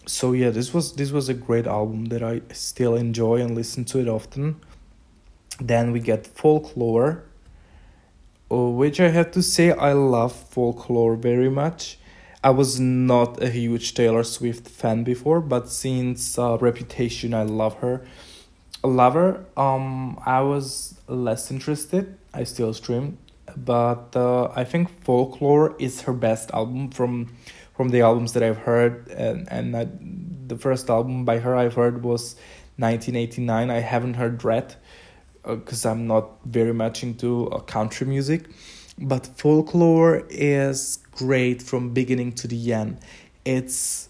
so 0.06 0.32
yeah 0.32 0.50
this 0.50 0.74
was 0.74 0.94
this 0.94 1.10
was 1.12 1.28
a 1.28 1.34
great 1.34 1.66
album 1.66 2.06
that 2.06 2.22
i 2.22 2.40
still 2.52 2.94
enjoy 2.96 3.40
and 3.40 3.54
listen 3.54 3.84
to 3.84 3.98
it 4.00 4.08
often. 4.08 4.56
Then 5.60 5.92
we 5.92 6.00
get 6.00 6.26
folklore 6.26 7.22
uh, 8.50 8.68
which 8.70 9.00
i 9.00 9.08
have 9.08 9.30
to 9.32 9.42
say 9.42 9.70
i 9.72 9.92
love 9.92 10.32
folklore 10.32 11.16
very 11.16 11.50
much. 11.50 11.98
I 12.44 12.50
was 12.50 12.80
not 12.80 13.40
a 13.40 13.48
huge 13.48 13.94
taylor 13.94 14.24
swift 14.24 14.68
fan 14.68 15.04
before 15.04 15.40
but 15.40 15.68
since 15.68 16.38
uh, 16.38 16.58
reputation 16.58 17.32
i 17.34 17.44
love 17.44 17.74
her. 17.78 18.04
Love 18.82 19.14
her. 19.14 19.44
Um 19.56 20.18
i 20.26 20.40
was 20.40 20.96
less 21.06 21.50
interested. 21.50 22.18
I 22.34 22.44
still 22.44 22.74
stream. 22.74 23.18
But 23.56 24.16
uh, 24.16 24.50
i 24.56 24.64
think 24.64 24.88
folklore 25.04 25.76
is 25.78 26.02
her 26.02 26.12
best 26.12 26.50
album 26.50 26.90
from 26.90 27.28
from 27.76 27.88
the 27.90 28.00
albums 28.00 28.32
that 28.34 28.42
I've 28.42 28.58
heard, 28.58 29.08
and 29.08 29.48
and 29.50 30.48
the 30.48 30.56
first 30.56 30.90
album 30.90 31.24
by 31.24 31.38
her 31.38 31.56
I've 31.56 31.74
heard 31.74 32.02
was 32.02 32.36
1989. 32.76 33.70
I 33.70 33.80
haven't 33.80 34.14
heard 34.14 34.44
Red 34.44 34.76
because 35.42 35.84
uh, 35.84 35.90
I'm 35.90 36.06
not 36.06 36.30
very 36.44 36.74
much 36.74 37.02
into 37.02 37.48
uh, 37.48 37.60
country 37.60 38.06
music, 38.06 38.50
but 38.98 39.26
folklore 39.36 40.24
is 40.30 40.98
great 41.12 41.62
from 41.62 41.90
beginning 41.90 42.32
to 42.32 42.48
the 42.48 42.72
end. 42.72 42.98
It's 43.44 44.08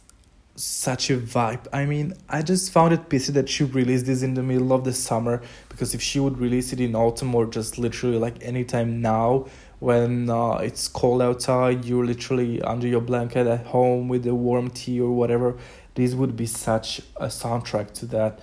such 0.54 1.10
a 1.10 1.16
vibe. 1.16 1.66
I 1.72 1.86
mean, 1.86 2.14
I 2.28 2.42
just 2.42 2.70
found 2.72 2.92
it 2.92 3.08
pity 3.08 3.32
that 3.32 3.48
she 3.48 3.64
released 3.64 4.06
this 4.06 4.22
in 4.22 4.34
the 4.34 4.42
middle 4.42 4.72
of 4.72 4.84
the 4.84 4.92
summer 4.92 5.42
because 5.68 5.94
if 5.94 6.02
she 6.02 6.20
would 6.20 6.38
release 6.38 6.72
it 6.72 6.80
in 6.80 6.94
autumn 6.94 7.34
or 7.34 7.46
just 7.46 7.78
literally 7.78 8.18
like 8.18 8.42
anytime 8.42 9.00
now, 9.00 9.46
when 9.82 10.30
uh, 10.30 10.52
it's 10.58 10.86
cold 10.86 11.20
outside 11.20 11.84
you're 11.84 12.06
literally 12.06 12.62
under 12.62 12.86
your 12.86 13.00
blanket 13.00 13.48
at 13.48 13.66
home 13.66 14.06
with 14.06 14.24
a 14.28 14.32
warm 14.32 14.70
tea 14.70 15.00
or 15.00 15.10
whatever 15.10 15.56
this 15.96 16.14
would 16.14 16.36
be 16.36 16.46
such 16.46 17.00
a 17.16 17.26
soundtrack 17.26 17.92
to 17.92 18.06
that. 18.06 18.38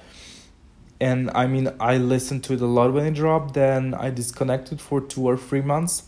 And 1.00 1.32
i 1.34 1.48
mean 1.48 1.72
i 1.80 1.96
listened 1.96 2.44
to 2.46 2.54
it 2.56 2.62
a 2.62 2.66
lot 2.66 2.92
when 2.92 3.06
it 3.06 3.14
dropped 3.14 3.54
then 3.54 3.94
i 3.94 4.10
disconnected 4.10 4.82
for 4.82 5.00
two 5.00 5.24
or 5.26 5.38
three 5.38 5.62
months. 5.62 6.04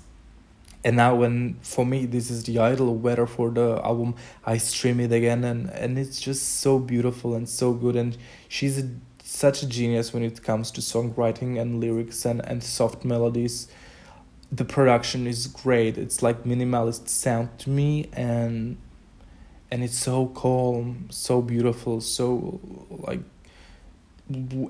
And 0.83 0.97
now 0.97 1.15
when 1.15 1.55
for 1.61 1.85
me 1.85 2.05
this 2.05 2.29
is 2.29 2.43
the 2.43 2.59
ideal 2.59 2.93
weather 2.93 3.25
for 3.25 3.51
the 3.51 3.79
album 3.85 4.15
i 4.45 4.57
stream 4.57 4.99
it 4.99 5.13
again 5.13 5.45
and 5.45 5.69
and 5.69 5.97
it's 5.97 6.19
just 6.19 6.59
so 6.59 6.77
beautiful 6.77 7.35
and 7.35 7.47
so 7.47 7.71
good. 7.71 7.95
And 7.95 8.17
she's 8.49 8.77
a, 8.83 8.89
such 9.23 9.63
a 9.63 9.65
genius 9.65 10.13
when 10.13 10.23
it 10.23 10.43
comes 10.43 10.71
to 10.71 10.81
songwriting 10.81 11.57
and 11.61 11.79
lyrics 11.79 12.25
and 12.25 12.45
and 12.49 12.61
soft 12.61 13.05
melodies 13.05 13.69
the 14.51 14.65
production 14.65 15.27
is 15.27 15.47
great. 15.47 15.97
It's 15.97 16.21
like 16.21 16.43
minimalist 16.43 17.07
sound 17.07 17.57
to 17.59 17.69
me 17.69 18.09
and 18.13 18.77
and 19.73 19.85
it's 19.85 19.97
so 19.97 20.27
calm, 20.27 21.07
so 21.09 21.41
beautiful, 21.41 22.01
so 22.01 22.59
like 22.89 23.21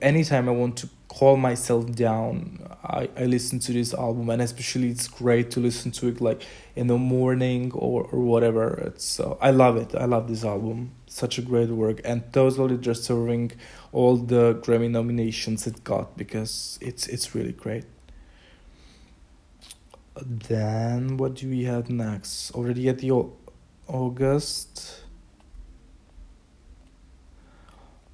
anytime 0.02 0.48
I 0.48 0.52
want 0.52 0.78
to 0.78 0.89
calm 1.08 1.41
myself 1.41 1.91
down, 1.94 2.60
I, 2.84 3.10
I 3.17 3.26
listen 3.26 3.60
to 3.60 3.74
this 3.74 3.94
album 3.94 4.30
and 4.30 4.41
especially 4.41 4.89
it's 4.89 5.08
great 5.08 5.52
to 5.52 5.60
listen 5.60 5.91
to 5.94 6.08
it 6.08 6.22
like 6.22 6.44
in 6.76 6.88
the 6.88 6.98
morning 6.98 7.72
or, 7.74 8.04
or 8.12 8.20
whatever. 8.20 8.76
It's 8.86 9.20
uh, 9.20 9.36
I 9.41 9.50
love 9.50 9.78
it. 9.78 9.96
I 9.96 10.06
love 10.06 10.28
this 10.28 10.44
album. 10.44 10.91
Such 11.08 11.39
a 11.39 11.41
great 11.41 11.70
work 11.70 12.00
and 12.06 12.32
totally 12.32 12.78
deserving 12.78 13.54
all 13.91 14.17
the 14.17 14.56
Grammy 14.56 14.89
nominations 14.89 15.65
it 15.65 15.84
got 15.84 16.15
because 16.15 16.78
it's 16.80 17.08
it's 17.08 17.34
really 17.34 17.54
great. 17.54 17.86
Then 20.15 21.17
what 21.17 21.36
do 21.36 21.50
we 21.50 21.63
have 21.63 21.89
next? 21.89 22.52
Already 22.52 22.89
at 22.89 23.00
the 23.00 23.12
August. 23.88 25.04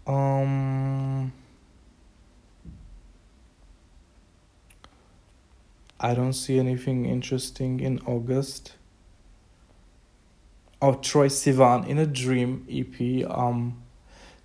Um. 0.05 1.33
I 5.99 6.13
don't 6.13 6.33
see 6.33 6.59
anything 6.59 7.05
interesting 7.05 7.79
in 7.79 7.99
August. 8.05 8.73
Oh, 10.79 10.93
Troye 10.93 11.27
Sivan 11.27 11.87
in 11.87 11.97
a 11.97 12.05
Dream 12.05 12.67
EP. 12.69 13.27
Um, 13.29 13.81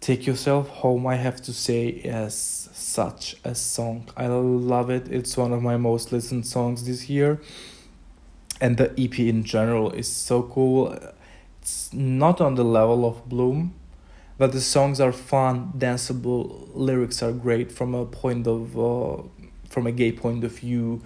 Take 0.03 0.27
Yourself 0.27 0.69
Home. 0.81 1.07
I 1.07 1.15
have 1.15 1.41
to 1.43 1.53
say 1.53 1.87
is 1.87 2.35
such 2.35 3.37
a 3.45 3.55
song. 3.55 4.09
I 4.17 4.27
love 4.27 4.91
it. 4.91 5.07
It's 5.07 5.37
one 5.37 5.53
of 5.53 5.63
my 5.63 5.77
most 5.77 6.11
listened 6.11 6.45
songs 6.45 6.83
this 6.87 7.09
year, 7.09 7.41
and 8.61 8.79
the 8.79 8.93
EP 8.99 9.17
in 9.21 9.45
general 9.45 9.93
is 9.93 10.11
so 10.11 10.43
cool. 10.43 10.99
It's 11.61 11.93
not 11.93 12.41
on 12.41 12.57
the 12.57 12.65
level 12.65 13.07
of 13.07 13.29
Bloom, 13.29 13.75
but 14.39 14.51
the 14.51 14.61
songs 14.61 15.01
are 15.01 15.13
fun, 15.13 15.73
danceable. 15.79 16.69
Lyrics 16.75 17.23
are 17.23 17.31
great 17.31 17.71
from 17.71 17.95
a 17.95 18.05
point 18.05 18.49
of 18.49 18.77
uh, 18.77 19.23
from 19.69 19.87
a 19.87 19.93
gay 19.93 20.11
point 20.11 20.43
of 20.43 20.51
view 20.59 21.01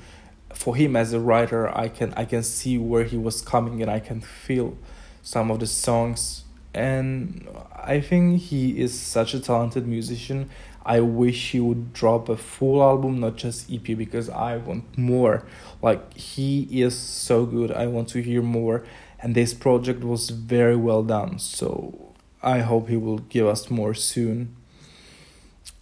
for 0.54 0.74
him 0.74 0.96
as 0.96 1.12
a 1.12 1.20
writer 1.20 1.68
i 1.76 1.86
can 1.86 2.14
i 2.14 2.24
can 2.24 2.42
see 2.42 2.78
where 2.78 3.04
he 3.04 3.18
was 3.18 3.42
coming 3.42 3.82
and 3.82 3.90
i 3.90 4.00
can 4.00 4.22
feel 4.22 4.74
some 5.22 5.50
of 5.50 5.60
the 5.60 5.66
songs 5.66 6.45
and 6.76 7.48
i 7.74 8.00
think 8.00 8.40
he 8.42 8.78
is 8.78 8.92
such 8.98 9.32
a 9.34 9.40
talented 9.40 9.86
musician. 9.86 10.50
I 10.84 11.00
wish 11.00 11.50
he 11.50 11.58
would 11.58 11.92
drop 11.92 12.28
a 12.28 12.36
full 12.36 12.80
album 12.80 13.18
not 13.18 13.34
just 13.36 13.68
ep 13.72 13.86
because 14.04 14.28
i 14.28 14.56
want 14.56 14.84
more. 14.96 15.44
Like 15.82 16.14
he 16.14 16.82
is 16.82 16.96
so 16.96 17.44
good. 17.44 17.72
I 17.72 17.86
want 17.88 18.08
to 18.10 18.22
hear 18.22 18.40
more. 18.40 18.84
And 19.20 19.34
this 19.34 19.52
project 19.52 20.04
was 20.04 20.30
very 20.30 20.76
well 20.76 21.02
done. 21.02 21.38
So 21.40 22.14
i 22.42 22.58
hope 22.60 22.88
he 22.88 22.96
will 22.96 23.18
give 23.18 23.46
us 23.46 23.70
more 23.70 23.94
soon. 23.94 24.54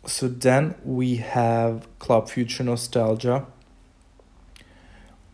So 0.07 0.29
then 0.29 0.75
we 0.85 1.17
have 1.17 1.87
club 1.99 2.31
future 2.31 2.65
nostalgia. 2.65 3.47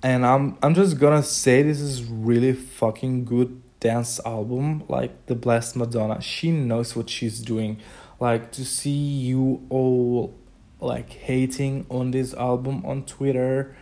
And 0.02 0.26
I'm 0.26 0.56
I'm 0.62 0.74
just 0.74 0.98
gonna 0.98 1.22
say 1.22 1.62
this 1.62 1.80
is 1.80 2.02
really 2.04 2.54
fucking 2.54 3.24
good 3.24 3.62
dance 3.80 4.20
album 4.24 4.84
like 4.88 5.26
the 5.26 5.34
blessed 5.34 5.76
Madonna. 5.76 6.20
She 6.20 6.50
knows 6.50 6.94
what 6.94 7.10
she's 7.10 7.40
doing. 7.40 7.78
Like 8.20 8.52
to 8.52 8.64
see 8.64 8.90
you 8.90 9.66
all 9.70 10.34
like 10.80 11.10
hating 11.10 11.86
on 11.90 12.10
this 12.10 12.32
album 12.34 12.84
on 12.84 13.04
Twitter 13.04 13.76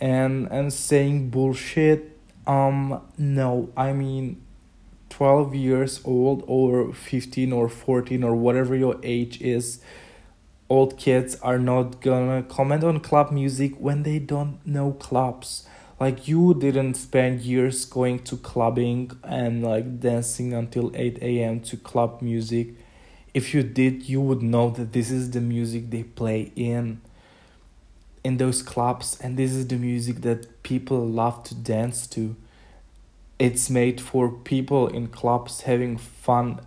and 0.00 0.46
and 0.50 0.72
saying 0.72 1.30
bullshit. 1.30 2.16
Um 2.46 3.02
no, 3.18 3.70
I 3.76 3.92
mean 3.92 4.42
12 5.10 5.54
years 5.54 6.00
old 6.04 6.44
or 6.46 6.92
15 6.92 7.52
or 7.52 7.68
14 7.68 8.22
or 8.22 8.34
whatever 8.36 8.76
your 8.76 8.96
age 9.02 9.40
is 9.40 9.80
old 10.68 10.98
kids 10.98 11.36
are 11.40 11.58
not 11.58 12.00
gonna 12.00 12.42
comment 12.42 12.84
on 12.84 13.00
club 13.00 13.32
music 13.32 13.74
when 13.78 14.02
they 14.02 14.18
don't 14.18 14.64
know 14.66 14.92
clubs 14.92 15.66
like 16.00 16.28
you 16.28 16.54
didn't 16.54 16.94
spend 16.94 17.40
years 17.40 17.84
going 17.84 18.20
to 18.20 18.36
clubbing 18.36 19.10
and 19.24 19.64
like 19.64 20.00
dancing 20.00 20.54
until 20.54 20.92
8 20.94 21.18
a.m 21.20 21.60
to 21.60 21.76
club 21.76 22.22
music. 22.22 22.68
If 23.34 23.52
you 23.52 23.62
did 23.62 24.08
you 24.08 24.20
would 24.20 24.42
know 24.42 24.70
that 24.70 24.92
this 24.92 25.10
is 25.10 25.30
the 25.32 25.40
music 25.40 25.90
they 25.90 26.04
play 26.04 26.52
in 26.54 27.00
in 28.22 28.36
those 28.36 28.62
clubs 28.62 29.18
and 29.20 29.36
this 29.36 29.52
is 29.52 29.66
the 29.68 29.76
music 29.76 30.22
that 30.22 30.62
people 30.62 31.04
love 31.06 31.42
to 31.44 31.54
dance 31.54 32.06
to. 32.08 32.36
It's 33.38 33.70
made 33.70 34.00
for 34.00 34.30
people 34.30 34.88
in 34.88 35.08
clubs 35.08 35.62
having 35.62 35.96
fun 35.96 36.60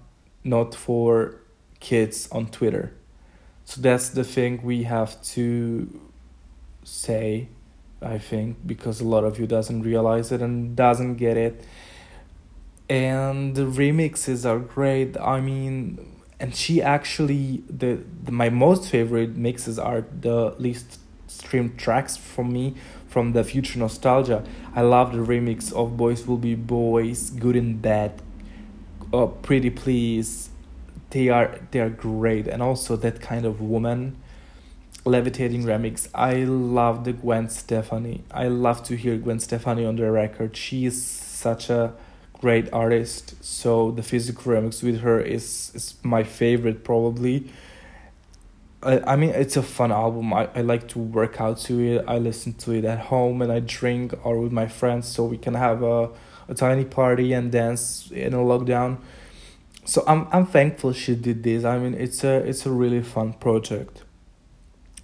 not 0.43 0.73
for 0.73 1.35
kids 1.79 2.27
on 2.31 2.47
twitter. 2.47 2.93
So 3.65 3.79
that's 3.79 4.09
the 4.09 4.23
thing 4.23 4.61
we 4.63 4.83
have 4.83 5.21
to 5.35 6.01
say 6.83 7.47
i 8.01 8.17
think 8.17 8.57
because 8.65 9.01
a 9.01 9.05
lot 9.05 9.23
of 9.23 9.39
you 9.39 9.47
doesn't 9.47 9.81
realize 9.83 10.31
it 10.31 10.41
and 10.41 10.75
doesn't 10.75 11.15
get 11.15 11.37
it. 11.37 11.63
And 12.89 13.55
the 13.55 13.61
remixes 13.61 14.45
are 14.45 14.59
great. 14.59 15.17
I 15.17 15.39
mean 15.39 15.99
and 16.39 16.55
she 16.55 16.81
actually 16.81 17.63
the, 17.69 17.99
the 18.23 18.31
my 18.31 18.49
most 18.49 18.89
favorite 18.89 19.37
mixes 19.37 19.77
are 19.79 20.05
the 20.19 20.55
least 20.57 20.99
streamed 21.27 21.77
tracks 21.77 22.17
from 22.17 22.51
me 22.51 22.75
from 23.07 23.33
the 23.33 23.43
future 23.43 23.77
nostalgia. 23.77 24.43
I 24.75 24.81
love 24.81 25.13
the 25.13 25.19
remix 25.19 25.71
of 25.71 25.95
boys 25.95 26.27
will 26.27 26.37
be 26.37 26.55
boys 26.55 27.29
good 27.29 27.55
and 27.55 27.81
bad 27.81 28.21
uh, 29.13 29.27
pretty 29.27 29.69
please. 29.69 30.49
They 31.09 31.29
are 31.29 31.59
they 31.71 31.79
are 31.79 31.89
great. 31.89 32.47
And 32.47 32.61
also 32.61 32.95
that 32.97 33.21
kind 33.21 33.45
of 33.45 33.61
woman 33.61 34.17
levitating 35.05 35.63
remix. 35.63 36.07
I 36.13 36.43
love 36.43 37.03
the 37.03 37.13
gwen 37.13 37.49
stefani. 37.49 38.23
I 38.31 38.47
love 38.47 38.83
to 38.83 38.95
hear 38.95 39.17
gwen 39.17 39.39
stefani 39.39 39.85
on 39.85 39.95
the 39.95 40.11
record. 40.11 40.55
She 40.55 40.85
is 40.85 41.03
such 41.03 41.69
a 41.69 41.93
great 42.33 42.71
artist. 42.73 43.43
So 43.43 43.91
the 43.91 44.03
physical 44.03 44.51
remix 44.53 44.83
with 44.83 45.01
her 45.01 45.19
is 45.19 45.71
is 45.73 45.95
my 46.03 46.23
favorite 46.23 46.83
probably. 46.83 47.51
I, 48.83 49.13
I 49.13 49.15
mean 49.15 49.29
it's 49.29 49.57
a 49.57 49.63
fun 49.63 49.91
album. 49.91 50.33
I, 50.33 50.49
I 50.55 50.61
like 50.61 50.87
to 50.89 50.99
work 50.99 51.39
out 51.39 51.59
to 51.67 51.79
it. 51.79 52.05
I 52.07 52.17
listen 52.17 52.53
to 52.53 52.71
it 52.71 52.85
at 52.85 52.99
home 52.99 53.41
and 53.41 53.51
i 53.51 53.59
drink 53.59 54.13
or 54.23 54.39
with 54.39 54.51
my 54.51 54.67
friends 54.67 55.07
so 55.07 55.23
we 55.23 55.37
can 55.37 55.53
have 55.53 55.83
a, 55.83 56.09
a 56.47 56.55
tiny 56.55 56.85
party 56.85 57.33
and 57.33 57.51
dance 57.51 58.09
in 58.11 58.33
a 58.33 58.37
lockdown. 58.37 58.97
So 59.85 60.03
I'm 60.07 60.27
I'm 60.31 60.45
thankful 60.45 60.93
she 60.93 61.15
did 61.15 61.43
this. 61.43 61.63
I 61.63 61.77
mean, 61.79 61.95
it's 61.95 62.23
a 62.23 62.35
it's 62.47 62.65
a 62.65 62.71
really 62.71 63.01
fun 63.01 63.33
project, 63.33 64.03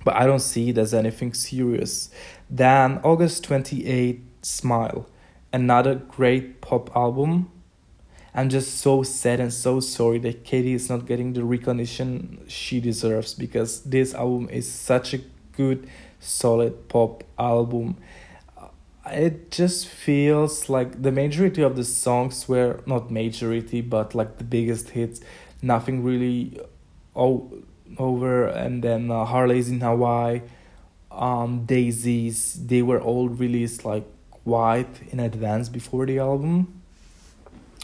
but 0.08 0.16
I 0.16 0.26
don't 0.26 0.40
see 0.40 0.70
it 0.70 0.78
as 0.78 0.94
anything 0.94 1.34
serious. 1.34 2.10
Then 2.50 3.02
August 3.04 3.44
twenty 3.44 3.86
eight, 3.86 4.22
Smile, 4.42 5.06
another 5.52 5.96
great 5.96 6.62
pop 6.62 6.96
album. 6.96 7.52
I'm 8.34 8.48
just 8.48 8.78
so 8.78 9.04
sad 9.04 9.42
and 9.42 9.52
so 9.52 9.82
sorry 9.82 10.20
that 10.20 10.46
Katy 10.46 10.72
is 10.72 10.90
not 10.90 11.08
getting 11.08 11.34
the 11.34 11.44
recognition 11.44 12.40
she 12.48 12.80
deserves 12.80 13.34
because 13.34 13.82
this 13.82 14.14
album 14.14 14.48
is 14.50 14.72
such 14.72 15.14
a 15.14 15.20
good, 15.58 15.90
solid 16.22 16.88
pop 16.88 17.26
album 17.38 17.98
uh, 18.58 18.70
it 19.08 19.52
just 19.52 19.88
feels 19.90 20.70
like 20.70 21.02
the 21.02 21.12
majority 21.12 21.62
of 21.62 21.76
the 21.76 21.84
songs 21.84 22.48
were 22.48 22.80
not 22.86 23.12
majority 23.12 23.82
but 23.82 24.16
like 24.16 24.38
the 24.38 24.44
biggest 24.44 24.92
hits 24.92 25.20
nothing 25.62 26.02
really 26.04 26.60
o- 27.16 27.52
over 27.98 28.48
and 28.48 28.84
then 28.84 29.12
uh, 29.12 29.26
harley's 29.26 29.70
in 29.70 29.82
hawaii. 29.82 30.42
Um 31.12 31.66
daisies 31.66 32.54
they 32.68 32.82
were 32.82 33.02
all 33.02 33.28
released 33.30 33.86
like 33.86 34.06
quite 34.30 35.02
in 35.12 35.20
advance 35.20 35.70
before 35.70 36.06
the 36.06 36.20
album. 36.20 36.82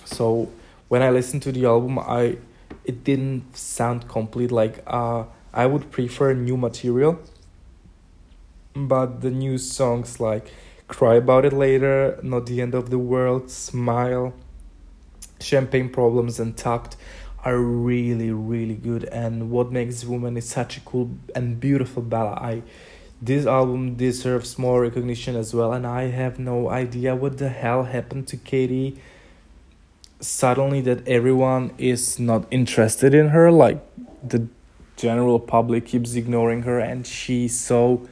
So 0.05 0.49
when 0.87 1.01
i 1.01 1.09
listened 1.09 1.41
to 1.43 1.51
the 1.51 1.65
album 1.65 1.97
i 1.99 2.37
it 2.85 3.03
didn't 3.03 3.55
sound 3.55 4.07
complete 4.07 4.51
like 4.51 4.83
uh 4.85 5.23
i 5.53 5.65
would 5.65 5.91
prefer 5.91 6.33
new 6.33 6.57
material. 6.57 7.19
But 8.75 9.21
the 9.21 9.29
new 9.29 9.57
songs 9.59 10.19
like 10.19 10.51
Cry 10.87 11.15
About 11.15 11.45
It 11.45 11.53
Later, 11.53 12.19
Not 12.21 12.45
the 12.45 12.61
End 12.61 12.75
of 12.75 12.89
the 12.89 12.99
World, 12.99 13.49
Smile, 13.49 14.33
Champagne 15.39 15.89
Problems, 15.89 16.39
and 16.39 16.55
Tucked 16.55 16.97
are 17.43 17.58
really, 17.58 18.32
really 18.32 18.75
good. 18.75 19.03
And 19.06 19.51
What 19.51 19.71
Makes 19.71 20.06
Woman 20.06 20.38
is 20.38 20.47
such 20.47 20.77
a 20.77 20.79
cool 20.82 21.12
and 21.36 21.60
beautiful 21.60 22.01
ballad. 22.01 22.39
I 22.39 22.63
this 23.21 23.45
album 23.45 23.95
deserves 23.95 24.60
more 24.60 24.82
recognition 24.82 25.38
as 25.38 25.53
well, 25.53 25.71
and 25.71 25.88
I 25.88 26.08
have 26.08 26.39
no 26.39 26.69
idea 26.69 27.15
what 27.15 27.38
the 27.38 27.47
hell 27.47 27.84
happened 27.84 28.27
to 28.27 28.38
Katy. 28.38 28.97
Suddenly, 30.19 30.82
that 30.82 31.08
everyone 31.08 31.71
is 31.77 32.19
not 32.19 32.45
interested 32.51 33.13
in 33.13 33.29
her, 33.29 33.49
like 33.49 33.82
the 34.21 34.47
general 34.97 35.39
public 35.39 35.86
keeps 35.86 36.15
ignoring 36.15 36.63
her, 36.63 36.79
and 36.79 37.08
she 37.08 37.47
so 37.47 38.08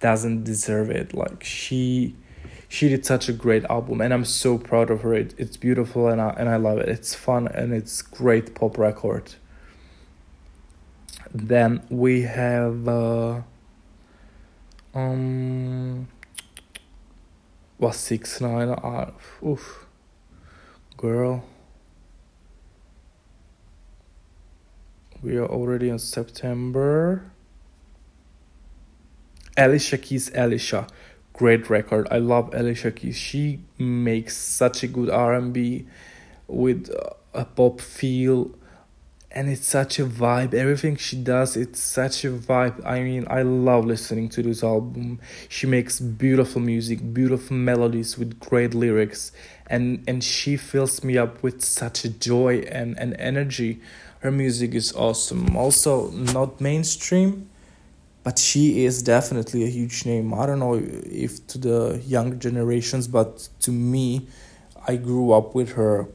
doesn't 0.00 0.44
deserve 0.44 0.90
it. 0.90 1.14
Like 1.14 1.42
she 1.42 2.14
she 2.70 2.88
did 2.88 3.04
such 3.04 3.28
a 3.28 3.32
great 3.32 3.64
album 3.64 4.00
and 4.00 4.14
I'm 4.14 4.24
so 4.24 4.56
proud 4.56 4.90
of 4.90 5.02
her. 5.02 5.12
It, 5.12 5.34
it's 5.36 5.56
beautiful 5.56 6.06
and 6.06 6.20
I 6.20 6.30
and 6.38 6.48
I 6.48 6.54
love 6.54 6.78
it. 6.78 6.88
It's 6.88 7.16
fun 7.16 7.48
and 7.48 7.74
it's 7.74 8.00
great 8.00 8.54
pop 8.54 8.78
record. 8.78 9.34
Then 11.34 11.82
we 11.90 12.22
have 12.22 12.86
uh, 12.86 13.42
um 14.94 16.06
was 17.76 17.96
six 17.96 18.40
nine 18.40 18.68
uh, 18.68 19.10
oof 19.44 19.86
girl 20.96 21.42
we 25.22 25.36
are 25.36 25.46
already 25.46 25.88
in 25.88 25.98
September 25.98 27.32
Alicia 29.56 29.98
Keys 29.98 30.30
Alicia. 30.34 30.86
Great 31.32 31.70
record. 31.70 32.06
I 32.10 32.18
love 32.18 32.54
Alicia 32.54 32.92
Keys. 32.92 33.16
She 33.16 33.60
makes 33.78 34.36
such 34.36 34.82
a 34.82 34.86
good 34.86 35.10
R&B 35.10 35.86
with 36.46 36.90
a 37.32 37.44
pop 37.44 37.80
feel 37.80 38.50
and 39.32 39.48
it's 39.48 39.66
such 39.66 39.98
a 39.98 40.04
vibe. 40.04 40.54
Everything 40.54 40.96
she 40.96 41.16
does 41.16 41.56
it's 41.56 41.80
such 41.80 42.24
a 42.24 42.30
vibe. 42.30 42.84
I 42.84 43.02
mean 43.02 43.26
i 43.28 43.42
love 43.42 43.84
listening 43.84 44.28
to 44.30 44.42
this 44.42 44.64
album. 44.64 45.20
She 45.48 45.66
makes 45.66 46.00
beautiful 46.00 46.60
music 46.60 47.14
beautiful 47.14 47.56
melodies 47.56 48.18
with 48.18 48.40
great 48.40 48.74
lyrics 48.74 49.30
and 49.66 50.02
and 50.08 50.24
she 50.24 50.56
fills 50.56 51.04
me 51.04 51.16
up 51.16 51.42
with 51.42 51.62
such 51.62 52.04
a 52.04 52.08
joy 52.08 52.58
and, 52.68 52.98
and 52.98 53.14
energy. 53.18 53.80
Her 54.20 54.32
music 54.32 54.74
is 54.74 54.92
awesome. 54.94 55.56
Also 55.56 56.10
not 56.10 56.60
mainstream 56.60 57.49
but 58.22 58.38
she 58.38 58.84
is 58.84 59.02
definitely 59.02 59.64
a 59.64 59.68
huge 59.68 60.04
name 60.04 60.32
i 60.34 60.46
don't 60.46 60.58
know 60.58 60.74
if 60.74 61.46
to 61.46 61.58
the 61.58 62.02
younger 62.06 62.36
generations 62.36 63.08
but 63.08 63.48
to 63.60 63.70
me 63.70 64.26
i 64.86 64.96
grew 64.96 65.32
up 65.32 65.54
with 65.54 65.72
her 65.72 66.08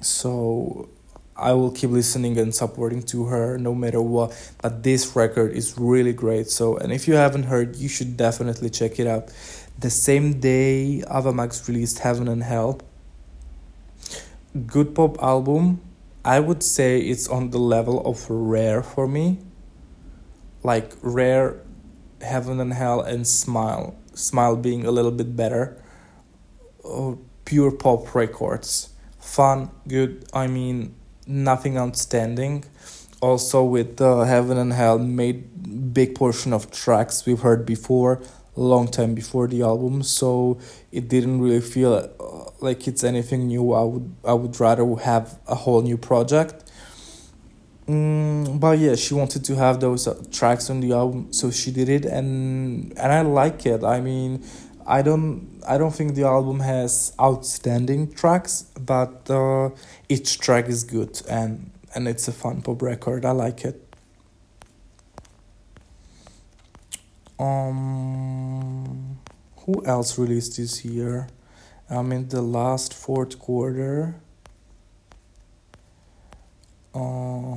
so 0.00 0.88
I 1.36 1.54
will 1.54 1.70
keep 1.70 1.90
listening 1.90 2.38
and 2.38 2.54
supporting 2.54 3.02
to 3.04 3.24
her 3.24 3.58
no 3.58 3.74
matter 3.74 4.02
what. 4.02 4.30
But 4.60 4.82
this 4.82 5.16
record 5.16 5.52
is 5.52 5.76
really 5.78 6.12
great. 6.12 6.48
So, 6.48 6.76
and 6.76 6.92
if 6.92 7.08
you 7.08 7.14
haven't 7.14 7.44
heard, 7.44 7.76
you 7.76 7.88
should 7.88 8.16
definitely 8.16 8.70
check 8.70 9.00
it 9.00 9.06
out. 9.06 9.32
The 9.78 9.90
same 9.90 10.40
day, 10.40 11.02
Ava 11.10 11.32
Max 11.32 11.68
released 11.68 12.00
Heaven 12.00 12.28
and 12.28 12.42
Hell. 12.42 12.80
Good 14.66 14.94
pop 14.94 15.20
album. 15.22 15.80
I 16.24 16.38
would 16.38 16.62
say 16.62 17.00
it's 17.00 17.26
on 17.26 17.50
the 17.50 17.58
level 17.58 18.06
of 18.06 18.28
Rare 18.28 18.82
for 18.82 19.08
me. 19.08 19.38
Like 20.62 20.92
Rare, 21.02 21.60
Heaven 22.20 22.60
and 22.60 22.72
Hell, 22.72 23.00
and 23.00 23.26
Smile. 23.26 23.96
Smile 24.14 24.56
being 24.56 24.84
a 24.84 24.90
little 24.90 25.10
bit 25.10 25.36
better. 25.36 25.82
Oh, 26.84 27.18
pure 27.44 27.70
pop 27.72 28.14
records. 28.14 28.90
Fun, 29.20 29.70
good. 29.88 30.24
I 30.32 30.46
mean, 30.46 30.94
nothing 31.26 31.78
outstanding. 31.78 32.64
Also, 33.20 33.62
with 33.62 34.00
uh, 34.00 34.22
Heaven 34.22 34.58
and 34.58 34.72
Hell, 34.72 34.98
made 34.98 35.94
big 35.94 36.14
portion 36.14 36.52
of 36.52 36.70
tracks 36.70 37.24
we've 37.24 37.40
heard 37.40 37.64
before, 37.64 38.20
long 38.56 38.88
time 38.88 39.14
before 39.14 39.46
the 39.46 39.62
album. 39.62 40.02
So 40.02 40.58
it 40.90 41.08
didn't 41.08 41.40
really 41.40 41.60
feel 41.60 41.94
uh, 41.94 42.50
like 42.60 42.88
it's 42.88 43.04
anything 43.04 43.46
new. 43.46 43.72
I 43.72 43.82
would 43.82 44.14
I 44.24 44.32
would 44.34 44.58
rather 44.60 44.84
have 44.96 45.38
a 45.46 45.54
whole 45.54 45.82
new 45.82 45.96
project. 45.96 46.61
Mm, 47.86 48.60
but 48.60 48.78
yeah, 48.78 48.94
she 48.94 49.14
wanted 49.14 49.44
to 49.44 49.56
have 49.56 49.80
those 49.80 50.06
uh, 50.06 50.22
tracks 50.30 50.70
on 50.70 50.80
the 50.80 50.92
album, 50.92 51.32
so 51.32 51.50
she 51.50 51.72
did 51.72 51.88
it, 51.88 52.04
and 52.04 52.92
and 52.96 53.12
I 53.12 53.22
like 53.22 53.66
it. 53.66 53.82
I 53.82 54.00
mean, 54.00 54.44
I 54.86 55.02
don't 55.02 55.60
I 55.66 55.78
don't 55.78 55.94
think 55.94 56.14
the 56.14 56.24
album 56.24 56.60
has 56.60 57.12
outstanding 57.20 58.12
tracks, 58.12 58.62
but 58.80 59.28
uh, 59.30 59.70
each 60.08 60.38
track 60.38 60.68
is 60.68 60.84
good 60.84 61.22
and 61.28 61.70
and 61.94 62.08
it's 62.08 62.28
a 62.28 62.32
fun 62.32 62.62
pop 62.62 62.82
record. 62.82 63.24
I 63.24 63.32
like 63.32 63.64
it. 63.64 63.78
Um, 67.38 69.18
who 69.66 69.84
else 69.84 70.18
released 70.18 70.56
this 70.56 70.84
year? 70.84 71.28
I'm 71.90 72.12
in 72.12 72.28
the 72.28 72.42
last 72.42 72.94
fourth 72.94 73.38
quarter. 73.38 74.16
Uh, 76.94 77.56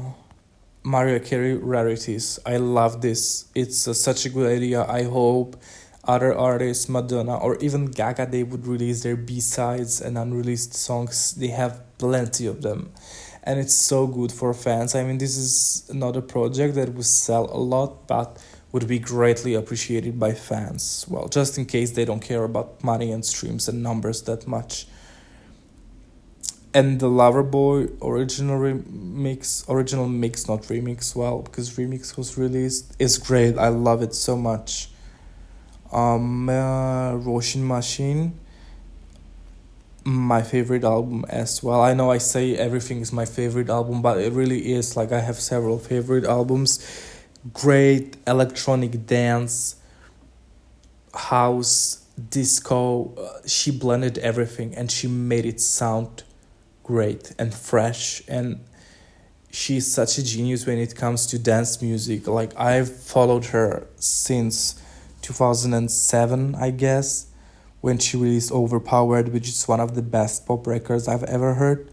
Mariah 0.84 1.19
Carey 1.19 1.56
rarities. 1.56 2.39
I 2.45 2.58
love 2.58 3.02
this. 3.02 3.45
It's 3.56 3.88
uh, 3.88 3.93
such 3.93 4.26
a 4.26 4.30
good 4.30 4.50
idea. 4.52 4.86
I 4.86 5.04
hope 5.04 5.58
other 6.04 6.38
artists, 6.38 6.88
Madonna 6.88 7.38
or 7.38 7.58
even 7.58 7.86
Gaga, 7.88 8.28
they 8.28 8.43
would 8.43 8.67
release 8.67 9.04
their 9.04 9.15
B 9.15 9.39
sides 9.39 10.00
and 10.02 10.17
unreleased 10.17 10.74
songs. 10.74 11.34
They 11.34 11.48
have 11.48 11.82
plenty 11.98 12.45
of 12.45 12.62
them, 12.62 12.91
and 13.43 13.60
it's 13.60 13.74
so 13.74 14.06
good 14.06 14.32
for 14.32 14.54
fans. 14.54 14.93
I 14.93 15.04
mean, 15.04 15.17
this 15.17 15.36
is 15.36 15.91
not 15.91 16.15
a 16.15 16.21
project 16.21 16.76
that 16.76 16.93
will 16.93 17.04
sell 17.04 17.45
a 17.52 17.58
lot, 17.58 18.08
but 18.08 18.41
would 18.71 18.88
be 18.88 19.00
greatly 19.00 19.56
appreciated 19.56 20.19
by 20.19 20.34
fans. 20.34 21.06
Well, 21.10 21.28
just 21.28 21.58
in 21.58 21.65
case 21.65 21.91
they 21.91 22.06
don't 22.06 22.19
care 22.19 22.43
about 22.43 22.84
money 22.84 23.12
and 23.12 23.26
streams 23.26 23.67
and 23.67 23.82
numbers 23.82 24.21
that 24.24 24.48
much. 24.48 24.86
And 26.75 26.99
the 26.99 27.07
Loverboy 27.07 28.03
original 28.03 28.59
remix, 28.59 29.67
original 29.67 30.07
mix, 30.07 30.47
not 30.47 30.63
remix, 30.63 31.15
well, 31.15 31.41
because 31.41 31.71
remix 31.77 32.17
was 32.17 32.38
released, 32.38 32.95
is 32.99 33.17
great. 33.17 33.57
I 33.57 33.69
love 33.69 34.03
it 34.03 34.13
so 34.13 34.35
much 34.35 34.89
um, 35.91 36.49
uh, 36.49 37.15
Machine, 37.15 38.38
my 40.03 40.41
favorite 40.41 40.83
album 40.83 41.25
as 41.29 41.63
well. 41.63 41.81
I 41.81 41.93
know 41.93 42.11
I 42.11 42.17
say 42.17 42.55
everything 42.55 42.99
is 43.01 43.13
my 43.13 43.25
favorite 43.25 43.69
album, 43.69 44.01
but 44.01 44.17
it 44.19 44.33
really 44.33 44.73
is. 44.73 44.97
Like 44.97 45.11
I 45.11 45.21
have 45.21 45.38
several 45.38 45.79
favorite 45.79 46.25
albums. 46.25 46.85
Great 47.53 48.17
electronic 48.27 49.05
dance, 49.05 49.77
house, 51.13 52.05
disco. 52.29 53.13
Uh, 53.15 53.47
she 53.47 53.71
blended 53.71 54.17
everything 54.17 54.75
and 54.75 54.91
she 54.91 55.07
made 55.07 55.45
it 55.45 55.61
sound 55.61 56.23
great 56.86 57.34
and 57.39 57.52
fresh 57.52 58.21
and 58.28 58.63
she's 59.52 59.91
such 59.91 60.19
a 60.19 60.24
genius 60.24 60.67
when 60.67 60.78
it 60.78 60.95
comes 60.95 61.26
to 61.26 61.39
dance 61.39 61.82
music. 61.82 62.28
Like 62.28 62.58
I've 62.60 62.95
followed 62.95 63.45
her 63.45 63.88
since 63.95 64.80
2007, 65.24 66.54
I 66.54 66.69
guess, 66.69 67.28
when 67.82 67.98
she 67.98 68.17
released 68.17 68.52
Overpowered, 68.52 69.30
which 69.30 69.50
is 69.50 69.67
one 69.67 69.80
of 69.80 69.95
the 69.95 70.04
best 70.04 70.45
pop 70.45 70.67
records 70.67 71.08
I've 71.08 71.24
ever 71.24 71.56
heard. 71.56 71.89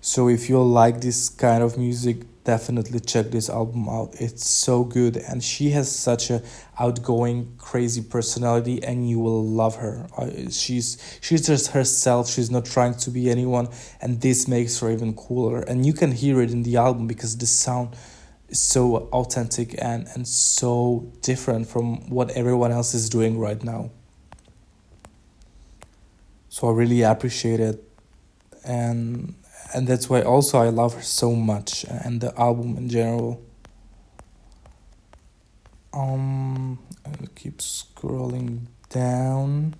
So 0.00 0.28
if 0.28 0.48
you 0.48 0.62
like 0.62 1.00
this 1.00 1.28
kind 1.28 1.64
of 1.64 1.76
music, 1.76 2.18
definitely 2.44 3.00
check 3.00 3.30
this 3.30 3.48
album 3.48 3.88
out. 3.88 4.14
It's 4.18 4.48
so 4.48 4.84
good 4.84 5.16
and 5.16 5.42
she 5.42 5.70
has 5.70 5.94
such 5.94 6.30
a 6.30 6.42
outgoing, 6.78 7.54
crazy 7.58 8.02
personality 8.02 8.82
and 8.82 9.08
you 9.08 9.18
will 9.18 9.44
love 9.44 9.76
her. 9.76 10.06
She's 10.50 11.18
she's 11.20 11.46
just 11.46 11.68
herself. 11.68 12.30
She's 12.30 12.50
not 12.50 12.64
trying 12.64 12.94
to 12.94 13.10
be 13.10 13.30
anyone 13.30 13.68
and 14.00 14.20
this 14.20 14.48
makes 14.48 14.80
her 14.80 14.90
even 14.90 15.14
cooler. 15.14 15.60
And 15.60 15.84
you 15.84 15.92
can 15.92 16.12
hear 16.12 16.40
it 16.40 16.50
in 16.50 16.62
the 16.62 16.76
album 16.76 17.06
because 17.06 17.36
the 17.36 17.46
sound 17.46 17.96
is 18.48 18.60
so 18.60 19.08
authentic 19.12 19.74
and, 19.82 20.08
and 20.14 20.26
so 20.26 21.12
different 21.22 21.68
from 21.68 22.08
what 22.08 22.30
everyone 22.30 22.72
else 22.72 22.94
is 22.94 23.08
doing 23.08 23.38
right 23.38 23.62
now. 23.62 23.90
So 26.48 26.68
I 26.68 26.72
really 26.72 27.02
appreciate 27.02 27.60
it 27.60 27.84
and 28.64 29.34
and 29.74 29.86
that's 29.86 30.08
why 30.08 30.22
also 30.22 30.58
I 30.58 30.68
love 30.68 30.94
her 30.94 31.02
so 31.02 31.34
much 31.34 31.84
and 31.84 32.20
the 32.20 32.38
album 32.38 32.76
in 32.76 32.88
general. 32.88 33.40
Um 35.92 36.78
I'll 37.06 37.26
keep 37.34 37.58
scrolling 37.58 38.66
down. 38.88 39.74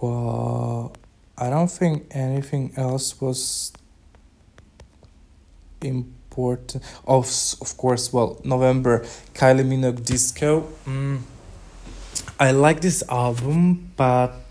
Well, 0.00 0.94
I 1.38 1.48
don't 1.48 1.70
think 1.70 2.06
anything 2.10 2.72
else 2.76 3.20
was 3.20 3.72
important. 5.80 6.82
Of 7.06 7.26
of 7.60 7.76
course, 7.76 8.12
well, 8.12 8.40
November, 8.44 9.00
Kylie 9.34 9.64
Minogue 9.64 10.04
Disco. 10.04 10.68
Mm, 10.86 11.20
I 12.38 12.50
like 12.50 12.80
this 12.80 13.02
album, 13.08 13.92
but 13.96 14.43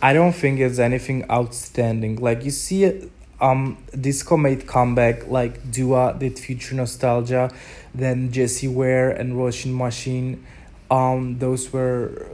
I 0.00 0.12
don't 0.12 0.32
think 0.32 0.60
it's 0.60 0.78
anything 0.78 1.28
outstanding. 1.30 2.16
Like 2.16 2.44
you 2.44 2.50
see, 2.50 3.10
um, 3.40 3.76
disco 3.98 4.36
made 4.36 4.66
comeback. 4.66 5.28
Like 5.28 5.70
Dua 5.70 6.16
did 6.18 6.38
Future 6.38 6.74
Nostalgia, 6.74 7.50
then 7.94 8.32
Jessie 8.32 8.68
Ware 8.68 9.10
and 9.10 9.34
Róisín 9.34 9.74
Machine. 9.74 10.44
Um, 10.90 11.38
those 11.38 11.72
were 11.72 12.28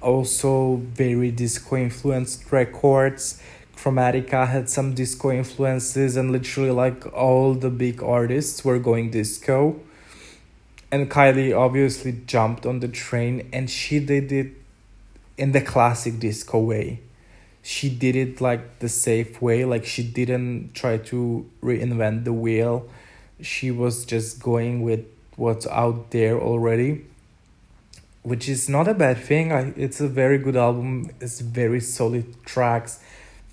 also 0.00 0.76
very 0.76 1.30
disco 1.30 1.76
influenced 1.76 2.52
records 2.52 3.40
Chromatica 3.86 4.48
had 4.48 4.68
some 4.68 4.94
disco 4.94 5.30
influences, 5.30 6.16
and 6.16 6.32
literally, 6.32 6.72
like 6.72 7.06
all 7.12 7.54
the 7.54 7.70
big 7.70 8.02
artists 8.02 8.64
were 8.64 8.80
going 8.80 9.10
disco. 9.10 9.78
And 10.90 11.08
Kylie 11.08 11.56
obviously 11.56 12.20
jumped 12.26 12.66
on 12.66 12.80
the 12.80 12.88
train, 12.88 13.48
and 13.52 13.70
she 13.70 14.00
did 14.00 14.32
it 14.32 14.54
in 15.36 15.52
the 15.52 15.60
classic 15.60 16.18
disco 16.18 16.58
way. 16.58 17.00
She 17.62 17.90
did 17.90 18.14
it 18.14 18.40
like 18.40 18.78
the 18.78 18.88
safe 18.88 19.42
way, 19.42 19.64
like 19.64 19.84
she 19.84 20.02
didn't 20.02 20.72
try 20.74 20.98
to 20.98 21.50
reinvent 21.62 22.24
the 22.24 22.32
wheel. 22.32 22.88
She 23.40 23.70
was 23.70 24.04
just 24.04 24.40
going 24.40 24.82
with 24.82 25.04
what's 25.36 25.66
out 25.66 26.10
there 26.10 26.40
already 26.40 27.04
which 28.22 28.48
is 28.48 28.68
not 28.68 28.88
a 28.88 28.94
bad 28.94 29.16
thing. 29.16 29.52
I, 29.52 29.72
it's 29.76 30.00
a 30.00 30.08
very 30.08 30.36
good 30.36 30.56
album. 30.56 31.12
It's 31.20 31.40
very 31.40 31.78
solid 31.78 32.44
tracks 32.44 32.98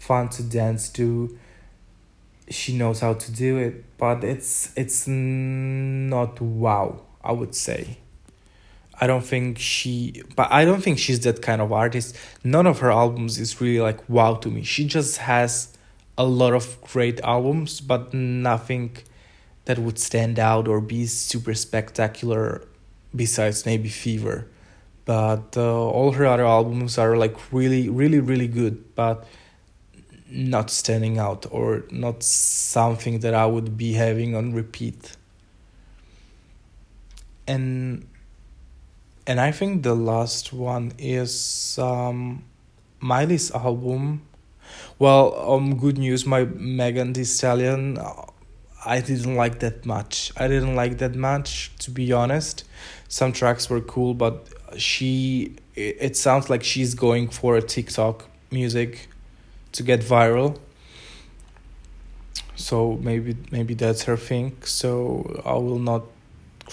fun 0.04 0.28
to 0.28 0.44
dance 0.44 0.90
to 0.90 1.38
she 2.50 2.78
knows 2.78 3.00
how 3.00 3.14
to 3.14 3.32
do 3.32 3.58
it 3.58 3.86
but 3.98 4.22
it's 4.22 4.74
it's 4.76 5.08
not 5.08 6.42
wow 6.42 7.00
i 7.24 7.32
would 7.32 7.56
say 7.56 7.98
I 9.00 9.08
don't 9.08 9.26
think 9.26 9.58
she, 9.58 10.22
but 10.36 10.52
I 10.52 10.66
don't 10.66 10.82
think 10.82 11.00
she's 11.00 11.22
that 11.22 11.42
kind 11.42 11.62
of 11.62 11.72
artist. 11.72 12.16
None 12.44 12.68
of 12.68 12.80
her 12.80 12.92
albums 12.92 13.40
is 13.40 13.60
really 13.60 13.80
like 13.80 14.08
wow 14.08 14.36
to 14.36 14.50
me. 14.50 14.64
She 14.64 14.86
just 14.86 15.18
has 15.18 15.76
a 16.18 16.26
lot 16.26 16.54
of 16.54 16.80
great 16.82 17.20
albums, 17.22 17.82
but 17.82 18.14
nothing 18.14 18.98
that 19.66 19.80
would 19.80 19.98
stand 19.98 20.40
out 20.40 20.68
or 20.68 20.80
be 20.82 21.06
super 21.06 21.54
spectacular 21.54 22.68
besides 23.16 23.66
maybe 23.66 23.90
Fever. 23.90 24.48
But 25.06 25.58
uh, 25.58 25.90
all 25.90 26.12
her 26.14 26.26
other 26.26 26.46
albums 26.46 26.98
are 26.98 27.18
like 27.18 27.36
really, 27.52 27.90
really, 27.90 28.20
really 28.20 28.48
good, 28.48 28.96
but 28.96 29.26
not 30.30 30.70
standing 30.70 31.18
out 31.18 31.46
or 31.52 31.84
not 31.92 32.24
something 32.24 33.20
that 33.20 33.34
I 33.34 33.46
would 33.46 33.78
be 33.78 33.94
having 33.94 34.36
on 34.36 34.54
repeat. 34.54 35.16
And 37.46 38.08
and 39.26 39.40
I 39.40 39.52
think 39.52 39.84
the 39.84 39.96
last 39.96 40.52
one 40.54 40.94
is 40.98 41.78
um, 41.82 42.44
Miley's 43.00 43.52
album. 43.52 44.24
Well, 45.00 45.36
um, 45.52 45.78
good 45.78 45.98
news. 45.98 46.26
My 46.26 46.46
Megan 46.46 47.14
Thee 47.14 47.24
Stallion, 47.24 47.98
I 48.86 49.02
didn't 49.02 49.36
like 49.36 49.60
that 49.60 49.86
much. 49.86 50.32
I 50.38 50.48
didn't 50.48 50.76
like 50.76 50.98
that 50.98 51.16
much, 51.16 51.72
to 51.80 51.92
be 51.92 52.12
honest. 52.12 52.66
Some 53.08 53.32
tracks 53.32 53.70
were 53.70 53.82
cool, 53.82 54.14
but 54.14 54.48
she, 54.78 55.56
it, 55.76 55.98
it 56.00 56.18
sounds 56.18 56.50
like 56.50 56.64
she's 56.64 56.94
going 56.94 57.30
for 57.30 57.56
a 57.56 57.62
TikTok 57.62 58.26
music 58.52 59.08
to 59.74 59.84
get 59.84 60.02
viral. 60.02 60.60
So 62.56 63.00
maybe 63.02 63.36
maybe 63.52 63.74
that's 63.74 64.04
her 64.04 64.18
thing. 64.18 64.58
So 64.64 65.42
I 65.46 65.54
will 65.54 65.80
not 65.80 66.04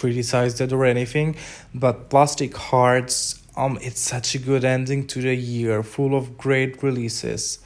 criticize 0.01 0.61
it 0.61 0.72
or 0.72 0.84
anything, 0.86 1.36
but 1.74 2.09
Plastic 2.09 2.57
Hearts, 2.57 3.42
um, 3.57 3.78
it's 3.82 4.01
such 4.01 4.34
a 4.34 4.38
good 4.38 4.64
ending 4.64 5.07
to 5.09 5.20
the 5.20 5.34
year, 5.34 5.82
full 5.82 6.16
of 6.16 6.38
great 6.38 6.82
releases. 6.82 7.59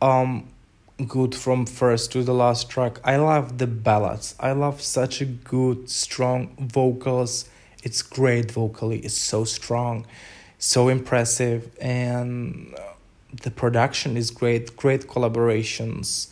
Um, 0.00 0.48
good 1.08 1.34
from 1.34 1.66
first 1.66 2.12
to 2.12 2.22
the 2.22 2.32
last 2.32 2.70
track. 2.70 3.00
I 3.04 3.16
love 3.16 3.58
the 3.58 3.66
ballads. 3.66 4.34
I 4.38 4.52
love 4.52 4.80
such 4.80 5.20
a 5.20 5.24
good, 5.24 5.90
strong 5.90 6.54
vocals. 6.58 7.48
It's 7.82 8.00
great 8.00 8.52
vocally. 8.52 9.00
It's 9.00 9.18
so 9.18 9.44
strong, 9.44 10.06
so 10.58 10.88
impressive, 10.88 11.76
and 11.80 12.74
the 13.42 13.50
production 13.50 14.16
is 14.16 14.30
great. 14.30 14.76
Great 14.76 15.08
collaborations 15.08 16.28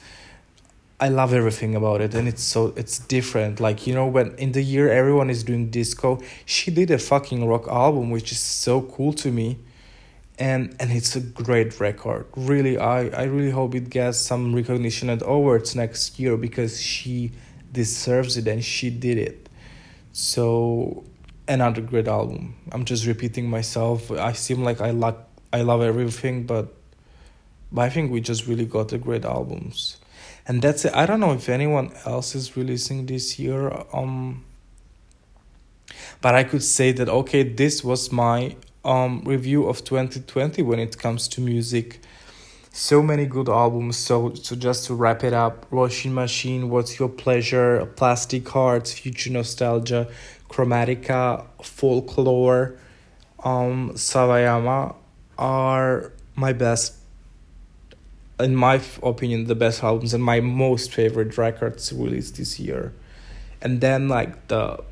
I 1.05 1.09
love 1.09 1.35
everything 1.35 1.75
about 1.75 2.01
it 2.01 2.15
and 2.15 2.27
it's 2.27 2.43
so 2.43 2.73
it's 2.77 2.99
different. 2.99 3.61
Like, 3.61 3.87
you 3.87 3.95
know, 3.95 4.07
when 4.07 4.35
in 4.37 4.53
the 4.53 4.63
year 4.63 4.91
everyone 4.91 5.29
is 5.29 5.45
doing 5.45 5.69
disco, 5.69 6.19
she 6.47 6.71
did 6.71 6.91
a 6.91 6.97
fucking 6.97 7.47
rock 7.47 7.69
album 7.69 8.11
which 8.11 8.33
is 8.33 8.39
so 8.39 8.81
cool 8.81 9.13
to 9.25 9.31
me. 9.31 9.59
And 10.39 10.75
and 10.81 10.91
it's 10.91 11.15
a 11.15 11.21
great 11.21 11.79
record. 11.79 12.25
Really 12.37 12.79
I 12.79 13.09
I 13.23 13.25
really 13.25 13.51
hope 13.51 13.75
it 13.75 13.91
gets 13.91 14.17
some 14.17 14.55
recognition 14.55 15.11
at 15.11 15.21
awards 15.21 15.75
next 15.75 16.19
year 16.19 16.39
because 16.39 16.81
she 16.81 17.33
deserves 17.71 18.39
it 18.39 18.49
and 18.49 18.65
she 18.65 18.89
did 18.89 19.19
it. 19.19 19.51
So 20.13 21.05
another 21.47 21.83
great 21.83 22.09
album. 22.09 22.55
I'm 22.73 22.87
just 22.87 23.05
repeating 23.05 23.51
myself. 23.51 24.11
I 24.11 24.33
seem 24.33 24.65
like 24.65 24.81
I 24.81 24.93
like 24.93 25.19
I 25.53 25.61
love 25.61 25.83
everything 25.83 26.47
but 26.47 26.73
but 27.71 27.83
I 27.83 27.91
think 27.91 28.11
we 28.11 28.23
just 28.23 28.47
really 28.47 28.65
got 28.65 28.89
the 28.89 28.97
great 28.97 29.27
albums 29.27 29.99
and 30.47 30.61
that's 30.61 30.85
it. 30.85 30.95
I 30.95 31.07
don't 31.07 31.21
know 31.21 31.33
if 31.33 31.49
anyone 31.49 31.93
else 32.05 32.35
is 32.35 32.57
releasing 32.57 33.07
this 33.07 33.39
year 33.39 33.73
um 33.93 34.45
but 36.21 36.35
i 36.35 36.45
could 36.45 36.63
say 36.63 36.93
that 36.93 37.09
okay 37.09 37.43
this 37.43 37.85
was 37.85 38.13
my 38.13 38.57
um 38.85 39.23
review 39.25 39.67
of 39.67 39.85
2020 39.85 40.63
when 40.63 40.79
it 40.79 40.99
comes 40.99 41.29
to 41.29 41.41
music. 41.41 42.01
So 42.77 43.03
many 43.03 43.27
good 43.27 43.49
albums 43.49 43.97
so 43.97 44.35
so 44.35 44.57
just 44.57 44.87
to 44.87 44.95
wrap 44.95 45.23
it 45.23 45.33
up 45.33 45.71
Róisín 45.71 46.11
Machine 46.11 46.69
what's 46.69 46.99
your 46.99 47.09
pleasure 47.09 47.87
plastic 47.95 48.49
hearts 48.49 48.93
future 48.93 49.31
nostalgia 49.31 50.09
chromatica 50.51 51.47
folklore 51.63 52.77
um 53.45 53.93
Sawayama 53.95 54.97
are 55.39 56.13
my 56.35 56.53
best 56.53 57.04
in 58.41 58.57
my 58.57 58.81
opinion, 59.03 59.45
the 59.45 59.55
best 59.55 59.83
albums 59.83 60.13
and 60.13 60.23
my 60.23 60.41
most 60.41 60.93
favorite 60.93 61.39
records 61.39 61.93
released 61.93 62.37
this 62.37 62.59
year. 62.59 62.93
And 63.63 63.81
then 63.81 64.09
like 64.09 64.49
the 64.49 64.83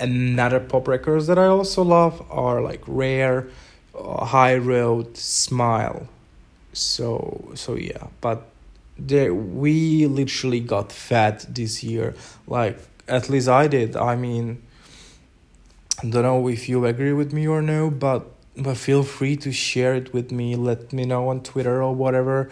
another 0.00 0.60
pop 0.60 0.88
records 0.88 1.26
that 1.28 1.38
I 1.38 1.46
also 1.46 1.82
love 1.82 2.22
are 2.30 2.60
like 2.60 2.82
Rare, 2.86 3.48
uh, 3.96 4.24
High 4.24 4.56
Road, 4.56 5.16
Smile. 5.16 6.08
So 6.72 7.52
so 7.54 7.76
yeah, 7.76 8.08
but 8.20 8.48
there 8.98 9.32
we 9.32 10.06
literally 10.06 10.60
got 10.60 10.90
fat 10.90 11.46
this 11.48 11.84
year. 11.84 12.14
Like 12.46 12.78
at 13.06 13.28
least 13.28 13.48
I 13.48 13.68
did. 13.68 13.96
I 13.96 14.16
mean, 14.16 14.62
I 16.02 16.08
don't 16.08 16.22
know 16.22 16.48
if 16.48 16.68
you 16.68 16.84
agree 16.86 17.12
with 17.12 17.32
me 17.32 17.46
or 17.46 17.62
no, 17.62 17.90
but 17.90 18.33
but 18.56 18.76
feel 18.76 19.02
free 19.02 19.36
to 19.38 19.52
share 19.52 19.94
it 19.94 20.12
with 20.12 20.30
me. 20.32 20.56
Let 20.56 20.92
me 20.92 21.04
know 21.04 21.28
on 21.28 21.42
Twitter 21.42 21.82
or 21.82 21.94
whatever. 21.94 22.50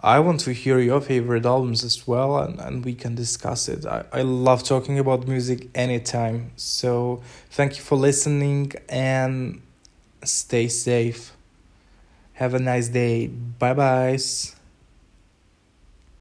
I 0.00 0.20
want 0.20 0.40
to 0.40 0.52
hear 0.52 0.78
your 0.78 1.00
favorite 1.00 1.46
albums 1.46 1.82
as 1.82 2.06
well, 2.06 2.38
and, 2.38 2.60
and 2.60 2.84
we 2.84 2.94
can 2.94 3.14
discuss 3.14 3.68
it. 3.68 3.86
I, 3.86 4.04
I 4.12 4.22
love 4.22 4.62
talking 4.62 4.98
about 4.98 5.26
music 5.26 5.68
anytime. 5.74 6.50
So, 6.56 7.22
thank 7.50 7.76
you 7.78 7.82
for 7.82 7.96
listening 7.96 8.72
and 8.88 9.62
stay 10.22 10.68
safe. 10.68 11.32
Have 12.34 12.54
a 12.54 12.58
nice 12.58 12.88
day. 12.88 13.28
Bye 13.28 13.74
bye. 13.74 14.55